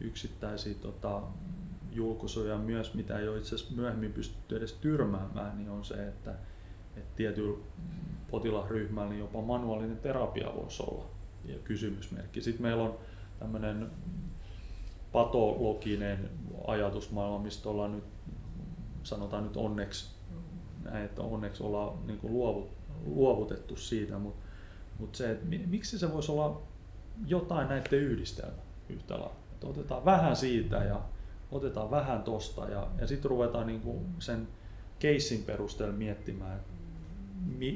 [0.00, 1.22] yksittäisiä tota,
[1.92, 6.34] julkaisuja myös, mitä ei ole itse asiassa myöhemmin pystytty edes tyrmäämään, niin on se, että,
[6.96, 7.58] että tietyllä
[8.30, 11.04] potilasryhmällä niin jopa manuaalinen terapia voisi olla
[11.44, 12.40] ja kysymysmerkki.
[12.40, 12.98] Sitten meillä on
[13.38, 13.90] tämmöinen
[15.12, 16.30] patologinen
[16.66, 18.04] ajatusmaailma, mistä ollaan nyt,
[19.02, 20.10] sanotaan nyt onneksi,
[20.84, 22.70] näin, että onneksi ollaan niin kuin luovut,
[23.06, 24.44] luovutettu siitä, mutta
[24.98, 26.62] mut se, että miksi se voisi olla
[27.26, 29.49] jotain näiden yhdistelmä yhtä lailla.
[29.60, 31.00] Että otetaan vähän siitä ja
[31.50, 34.48] otetaan vähän tosta ja, ja sitten ruvetaan niin kuin sen
[34.98, 36.72] keissin perusteella miettimään, että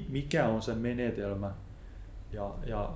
[0.08, 1.54] mikä on se menetelmä
[2.32, 2.92] ja, ja,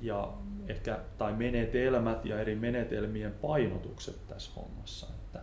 [0.00, 0.32] ja
[0.68, 5.06] ehkä, tai menetelmät ja eri menetelmien painotukset tässä hommassa.
[5.06, 5.40] Että,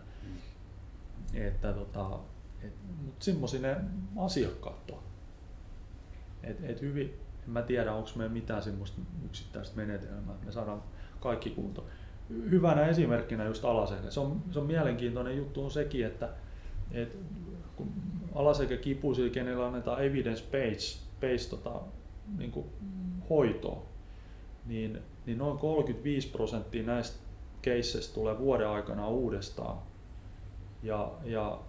[1.33, 2.19] että tota,
[2.61, 2.73] et,
[3.05, 3.77] mutta semmoisia ne
[4.17, 5.03] asiakkaat on.
[6.43, 10.83] Et, et hyvin, en mä tiedä, onko meillä mitään semmoista yksittäistä menetelmää, että me saadaan
[11.19, 11.85] kaikki kunto.
[12.29, 14.11] Hyvänä esimerkkinä just alaselkä.
[14.11, 16.29] Se on, se on mielenkiintoinen juttu on sekin, että,
[16.91, 17.17] että
[17.75, 17.91] kun
[18.35, 21.81] alaselkä kipuisi, kenellä annetaan evidence-based based, tota,
[22.37, 22.65] niin kuin
[24.65, 27.17] niin, niin noin 35 prosenttia näistä
[27.61, 29.77] keisseistä tulee vuoden aikana uudestaan.
[30.83, 31.59] Ja, ja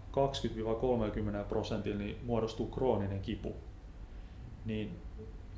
[1.43, 3.55] 20-30 prosentilla niin muodostuu krooninen kipu.
[4.65, 4.99] Niin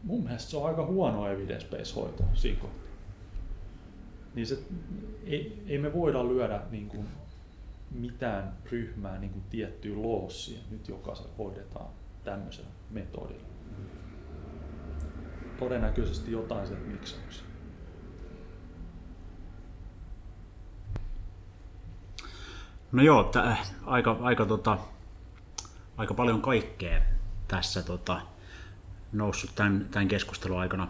[0.03, 2.59] mun mielestä se on aika huono evidence-based hoito siinä
[4.39, 4.59] Niin se,
[5.25, 7.07] ei, ei me voida lyödä niin kuin
[7.91, 10.61] mitään ryhmää niin kuin tiettyyn loossiin.
[10.71, 11.87] Nyt jokaisella hoidetaan
[12.25, 13.49] tämmöisellä metodilla.
[15.59, 17.45] Todennäköisesti jotain sieltä miksauksia.
[22.93, 24.79] No joo, t- aika, aika tota,
[25.97, 27.03] aika paljon kaikkea
[27.49, 28.21] tässä tota,
[29.13, 30.89] noussut tämän, tämän keskustelun aikana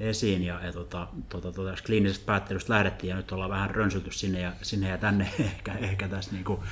[0.00, 4.40] esiin ja, ja tota, tota, tota, kliinisestä päättelystä lähdettiin ja nyt ollaan vähän rönsytty sinne
[4.40, 6.64] ja, sinne ja tänne ehkä, ehkä tässä niinku,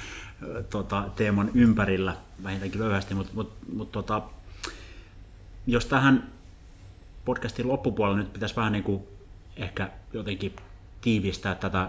[0.71, 4.23] tota, teeman ympärillä vähintäänkin lyhyesti, mutta mut, mut, tota,
[5.67, 6.31] jos tähän
[7.25, 9.09] podcastin loppupuolella nyt pitäisi vähän niinku
[9.57, 10.57] ehkä jotenkin
[11.01, 11.89] tiivistää tätä,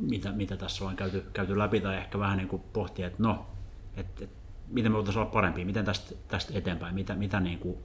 [0.00, 3.46] mitä, mitä tässä on käyty, käyty läpi tai ehkä vähän niin kuin pohtia, että no,
[3.96, 4.36] että, että
[4.68, 7.76] miten me voitaisiin olla parempia, miten tästä, tästä eteenpäin, mitä, mitä niin kuin,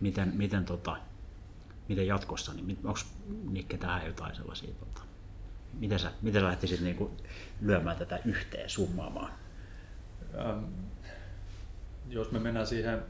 [0.00, 0.96] miten, miten, tota,
[1.88, 3.00] miten jatkossa, niin onko
[3.50, 5.00] Nikke tähän jotain sellaisia, tota,
[5.78, 7.10] miten sä, miten sä lähtisit niin kuin
[7.60, 9.32] lyömään tätä yhteen, summaamaan?
[10.40, 10.64] Ähm,
[12.08, 13.02] jos me mennään siihen,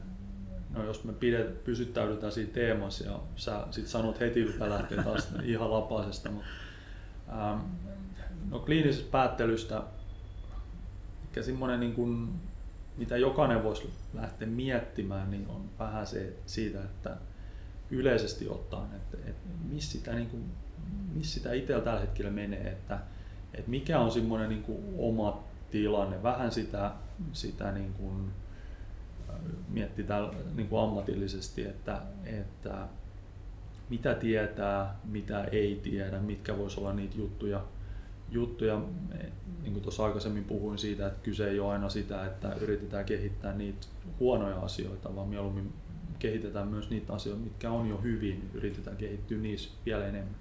[0.69, 5.27] no jos me pidet, pysyttäydytään siinä teemassa ja sä sit sanot heti, että lähtee taas
[5.43, 6.47] ihan lapasesta, mutta
[7.29, 7.59] ähm,
[8.49, 9.83] no kliinisestä päättelystä,
[11.21, 12.39] mikä semmoinen niin kuin
[12.97, 17.17] mitä jokainen voisi lähteä miettimään, niin on vähän se siitä, että
[17.91, 20.43] yleisesti ottaen, että, että missä sitä, niin kuin,
[21.13, 22.99] missä sitä itsellä tällä hetkellä menee, että,
[23.53, 26.91] että mikä on semmoinen niin kuin oma tilanne, vähän sitä,
[27.33, 28.31] sitä niin kuin,
[29.69, 32.87] mietti täällä niin kuin ammatillisesti, että, että
[33.89, 37.63] mitä tietää, mitä ei tiedä, mitkä voisi olla niitä juttuja,
[38.31, 38.81] juttuja,
[39.61, 43.53] niin kuin tuossa aikaisemmin puhuin siitä, että kyse ei ole aina sitä, että yritetään kehittää
[43.53, 43.87] niitä
[44.19, 45.73] huonoja asioita, vaan mieluummin
[46.19, 50.35] kehitetään myös niitä asioita, mitkä on jo hyvin, yritetään kehittyä niissä vielä enemmän.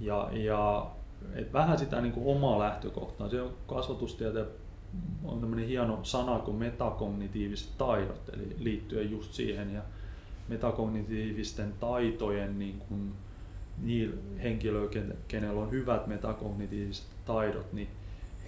[0.00, 0.90] Ja, ja
[1.34, 3.28] et vähän sitä niin kuin omaa lähtökohtaa.
[3.28, 4.46] Se on kasvatustieteen
[5.24, 9.74] on tämmöinen hieno sana kuin metakognitiiviset taidot, eli liittyen just siihen.
[9.74, 9.82] Ja
[10.48, 13.12] metakognitiivisten taitojen niin kuin,
[13.82, 17.88] niillä henkilöillä, kenellä on hyvät metakognitiiviset taidot, niin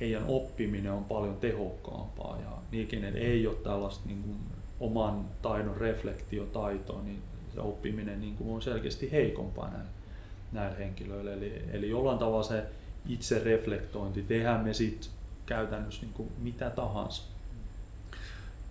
[0.00, 4.36] heidän oppiminen on paljon tehokkaampaa ja niin, kenellä ei ole tällaista niin kuin,
[4.84, 7.22] oman taidon reflektiotaitoa, niin
[7.54, 9.90] se oppiminen niin kuin, on selkeästi heikompaa näillä,
[10.52, 11.32] näillä henkilöillä.
[11.32, 12.64] Eli, eli jollain tavalla se
[13.08, 15.10] itse reflektointi, tehdään me sitten
[15.46, 17.22] käytännössä niin kuin mitä tahansa.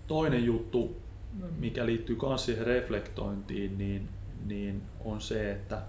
[0.07, 0.97] Toinen juttu,
[1.57, 4.09] mikä liittyy myös siihen reflektointiin, niin,
[4.45, 5.81] niin on se, että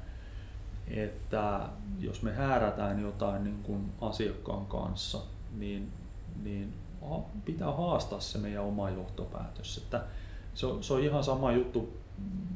[0.88, 1.68] että
[2.00, 5.20] jos me häärätään jotain niin kuin asiakkaan kanssa,
[5.58, 5.92] niin,
[6.42, 6.72] niin
[7.44, 9.76] pitää haastaa se meidän oma johtopäätös.
[9.76, 10.04] Että
[10.54, 11.96] se, on, se on ihan sama juttu,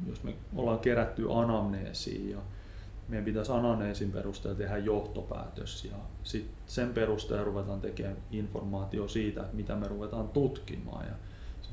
[0.07, 2.39] jos me ollaan kerätty anamneesiin ja
[3.09, 9.57] meidän pitäisi anamneesin perusteella tehdä johtopäätös ja sit sen perusteella ruvetaan tekemään informaatio siitä, että
[9.57, 11.13] mitä me ruvetaan tutkimaan ja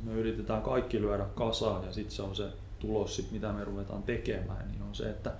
[0.03, 2.49] me yritetään kaikki lyödä kasaan ja sitten se on se
[2.79, 5.33] tulos, sit, mitä me ruvetaan tekemään, niin on se, että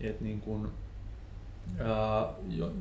[0.00, 0.72] että niin kun,
[1.78, 2.72] ää, jo,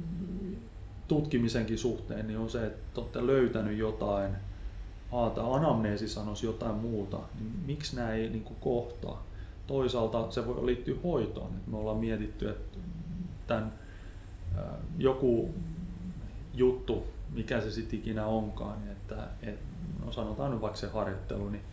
[1.10, 4.32] tutkimisenkin suhteen niin on se, että olette löytänyt jotain,
[5.12, 9.24] aata anamneesi sanoisi jotain muuta, niin miksi nämä ei niin kohtaa?
[9.68, 11.51] Toisaalta se voi liittyä hoitoon.
[11.55, 12.78] Että me ollaan mietitty, että
[13.47, 13.74] tämän,
[14.97, 15.53] joku
[16.53, 19.66] juttu, mikä se sitten ikinä onkaan, niin että, että
[20.05, 21.64] no sanotaan nyt vaikka se harjoittelu, niin,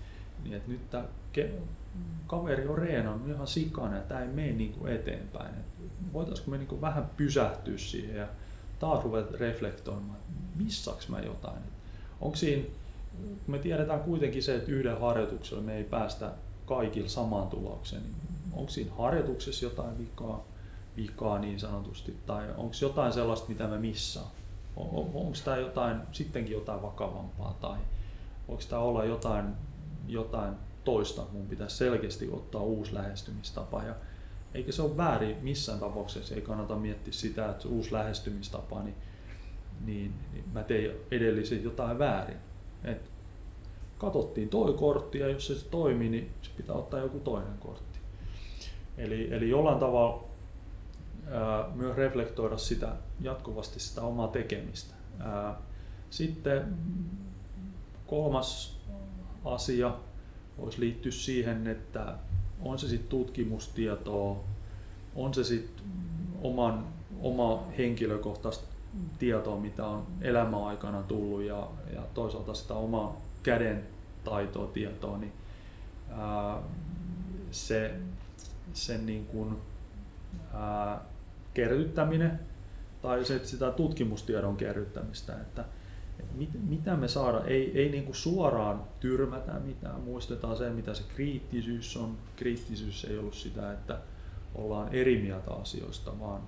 [0.44, 1.04] niin että nyt tämä
[2.26, 5.54] kaveri on reenannut ihan sikana ja tämä ei mene niin kuin eteenpäin.
[5.54, 8.26] Et voitaisiko me niin kuin vähän pysähtyä siihen ja
[8.78, 11.62] taas ruveta reflektoimaan, että missaks mä jotain.
[12.20, 12.64] Onko siinä,
[13.46, 16.32] me tiedetään kuitenkin se, että yhden harjoituksella me ei päästä
[16.66, 18.14] kaikilla samaan tulokseen, niin
[18.52, 20.44] onko siinä harjoituksessa jotain vikaa,
[20.96, 24.30] vikaa niin sanotusti, tai onko jotain sellaista, mitä me missaan?
[24.76, 27.78] On, onko tämä jotain, sittenkin jotain vakavampaa, tai
[28.48, 29.44] voiko tämä olla jotain,
[30.08, 33.82] jotain toista, mun pitäisi selkeästi ottaa uusi lähestymistapa.
[33.82, 33.94] Ja
[34.56, 38.94] eikä se ole väärin missään tapauksessa, ei kannata miettiä sitä, että se uusi lähestymistapa, niin,
[39.84, 42.36] niin, niin mä tein edellisen jotain väärin.
[42.84, 43.10] Et
[43.98, 47.98] katsottiin toi kortti ja jos se toimii, niin se pitää ottaa joku toinen kortti.
[48.98, 50.24] Eli, eli jollain tavalla
[51.30, 54.94] ää, myös reflektoida sitä jatkuvasti sitä omaa tekemistä.
[55.20, 55.56] Ää,
[56.10, 56.76] sitten
[58.06, 58.80] kolmas
[59.44, 59.94] asia
[60.58, 62.14] voisi liittyä siihen, että
[62.60, 64.44] on se sitten tutkimustietoa,
[65.14, 65.86] on se sitten
[66.42, 66.86] oman,
[67.20, 68.64] oma henkilökohtaista
[69.18, 73.86] tietoa, mitä on elämäaikana tullut ja, ja toisaalta sitä omaa käden
[74.24, 75.32] taitoa, tietoa, niin
[76.10, 76.62] ää,
[77.50, 77.94] se,
[78.72, 79.56] sen niin kuin,
[80.52, 81.00] ää,
[81.54, 82.40] kerryttäminen
[83.02, 85.64] tai se, sitä tutkimustiedon kerryttämistä, että
[86.34, 91.02] mit, mitä me saadaan, ei, ei niin kuin suoraan tyrmätä mitään, muistetaan sen mitä se
[91.14, 92.16] kriittisyys on.
[92.36, 93.98] Kriittisyys ei ollut sitä, että
[94.54, 96.40] ollaan eri mieltä asioista, vaan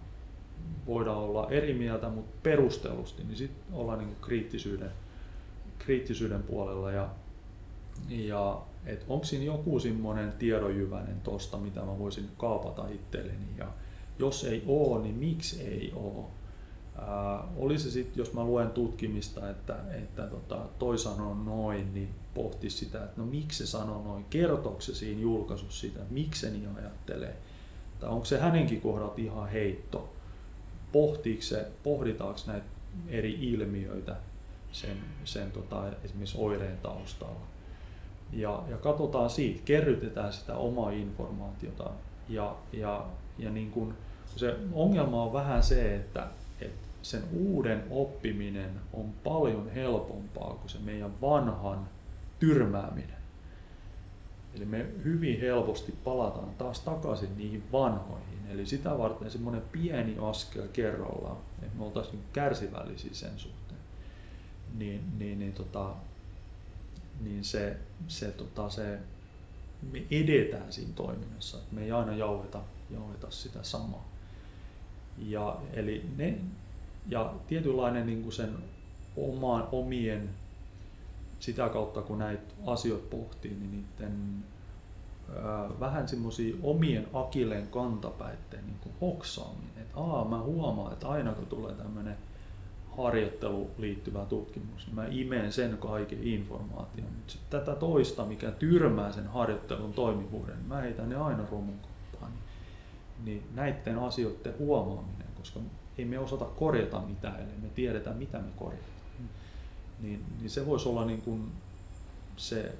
[0.86, 4.90] voidaan olla eri mieltä, mutta perustellusti, niin sitten ollaan niin kuin kriittisyyden
[5.78, 7.08] kriittisyyden puolella ja,
[8.08, 13.66] ja et onko siinä joku semmoinen tiedonjyväinen tosta, mitä mä voisin kaapata itselleni ja
[14.18, 16.30] jos ei oo, niin miksi ei oo?
[17.56, 22.70] Oli se sitten, jos mä luen tutkimista, että, että tota, toi sanoo noin, niin pohti
[22.70, 26.76] sitä, että no miksi se sanoo noin, kertooko se siinä julkaisussa sitä, miksi se niin
[26.76, 27.36] ajattelee,
[28.00, 30.12] tai onko se hänenkin kohdalta ihan heitto,
[30.92, 32.66] pohtiiko se, pohditaanko näitä
[33.08, 34.16] eri ilmiöitä
[34.72, 37.40] sen, sen tota, esimerkiksi oireen taustalla.
[38.32, 41.90] Ja, ja katsotaan siitä, kerrytetään sitä omaa informaatiota.
[42.28, 43.06] Ja, ja,
[43.38, 43.94] ja niin kun,
[44.36, 46.26] se ongelma on vähän se, että
[47.02, 51.88] sen uuden oppiminen on paljon helpompaa kuin se meidän vanhan
[52.38, 53.18] tyrmääminen.
[54.54, 58.38] Eli me hyvin helposti palataan taas takaisin niihin vanhoihin.
[58.48, 63.80] Eli sitä varten semmoinen pieni askel kerrallaan, että me oltaisiin kärsivällisiä sen suhteen.
[64.74, 65.94] Niin, niin, niin, tota,
[67.20, 67.76] niin se,
[68.08, 68.98] se, tota, se,
[69.92, 71.58] me edetään siinä toiminnassa.
[71.72, 72.60] Me ei aina jauheta,
[72.90, 74.08] jauheta sitä samaa.
[75.18, 76.38] Ja, eli ne,
[77.08, 78.54] ja tietynlainen niin kuin sen
[79.16, 80.30] oman, omien,
[81.40, 84.44] sitä kautta kun näitä asioita pohtii, niin niiden
[85.36, 89.70] ää, vähän semmoisia omien akilleen kantapäitten niin kuin hoksaaminen.
[89.76, 92.16] Että aa, mä huomaan, että aina kun tulee tämmöinen
[92.96, 97.08] harjoittelu liittyvä tutkimus, niin mä imeen sen kaiken informaation.
[97.26, 101.74] Sitten tätä toista, mikä tyrmää sen harjoittelun toimivuuden, niin mä heitän ne aina romun
[103.24, 105.60] niin näiden asioiden huomaaminen, koska
[105.98, 108.92] ei me osata korjata mitään, eli me tiedetään mitä me korjataan.
[109.18, 109.28] Mm.
[110.00, 111.52] Niin, niin se voisi olla niin kuin
[112.36, 112.74] se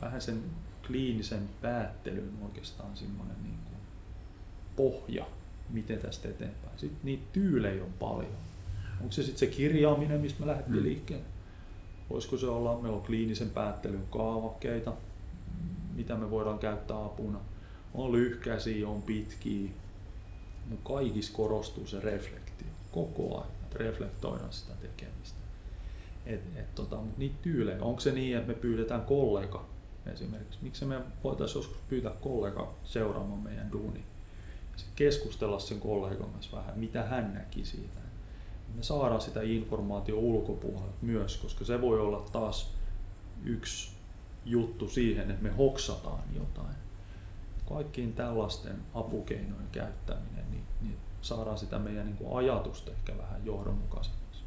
[0.00, 0.42] vähän sen
[0.86, 3.80] kliinisen päättelyn oikeastaan semmoinen niin kuin
[4.76, 5.26] pohja,
[5.70, 6.78] miten tästä eteenpäin.
[6.78, 8.36] Sitten niitä tyylejä on paljon.
[9.00, 10.82] Onko se sitten se kirjaaminen, mistä me lähdettiin mm.
[10.82, 11.26] liikkeelle?
[12.10, 14.92] Voisiko se olla, meillä on kliinisen päättelyn kaavakkeita,
[15.94, 17.40] mitä me voidaan käyttää apuna
[17.94, 19.70] on lyhkäisiä, on pitkiä,
[20.70, 22.43] mutta kaikissa korostuu se reflektio
[22.94, 25.38] koko ajan, että reflektoidaan sitä tekemistä.
[26.26, 29.64] Et, et tota, mutta niitä tyylejä, onko se niin, että me pyydetään kollega
[30.12, 34.04] esimerkiksi, miksi me voitaisiin joskus pyytää kollega seuraamaan meidän duuni,
[34.96, 38.00] keskustella sen kollegan kanssa vähän, mitä hän näki siitä.
[38.74, 42.74] Me saadaan sitä informaatio ulkopuolelta myös, koska se voi olla taas
[43.44, 43.90] yksi
[44.44, 46.76] juttu siihen, että me hoksataan jotain
[47.68, 54.44] kaikkiin tällaisten apukeinojen käyttäminen, niin, niin saadaan sitä meidän niin kuin ajatusta ehkä vähän johdonmukaisemmaksi.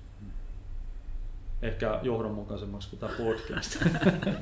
[1.62, 3.78] Ehkä johdonmukaisemmaksi kuin tämä podcast.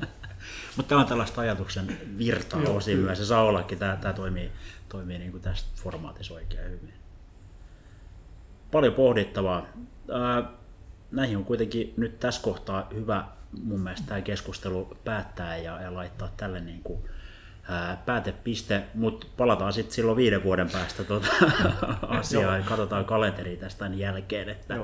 [0.76, 3.18] Mutta tämä on tällaista ajatuksen virtaa Joo, osin myös.
[3.18, 4.52] Se saa ollakin, tämä, tämä toimii,
[4.88, 6.94] toimii niin kuin tästä formaatissa oikein hyvin.
[8.72, 9.66] Paljon pohdittavaa.
[11.10, 13.24] Näihin on kuitenkin nyt tässä kohtaa hyvä
[13.62, 17.02] mun mielestä tämä keskustelu päättää ja, ja laittaa tälle niin kuin
[18.06, 21.26] päätepiste, mutta palataan sitten silloin viiden vuoden päästä tuota
[22.08, 24.78] asiaa ja katsotaan kalenteri tästä jälkeen, että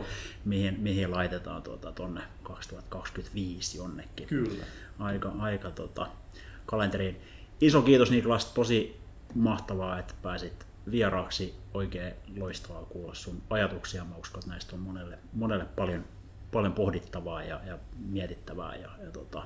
[0.45, 4.29] mihin, mihin laitetaan tuota, tuonne 2025 jonnekin.
[4.29, 4.65] Kyllä.
[4.99, 6.07] Aika, aika tota,
[6.67, 7.21] kalenteriin.
[7.61, 9.01] Iso kiitos Niklas, tosi
[9.35, 11.55] mahtavaa, että pääsit vieraaksi.
[11.75, 14.05] Oikein loistavaa kuulla sun ajatuksia.
[14.05, 16.05] Mä uskon, että näistä on monelle, monelle paljon,
[16.53, 18.77] paljon pohdittavaa ja, ja mietittävää.
[18.77, 19.43] Ja, ja tota,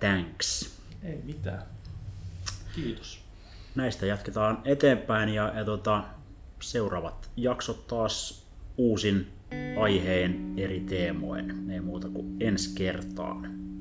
[0.00, 0.78] thanks.
[1.02, 1.62] Ei mitään.
[2.74, 3.24] Kiitos.
[3.74, 6.04] Näistä jatketaan eteenpäin ja, ja tota,
[6.60, 8.46] seuraavat jaksot taas
[8.76, 9.26] uusin
[9.80, 11.70] aiheen eri teemoin.
[11.70, 13.71] Ei muuta kuin ensi kertaan.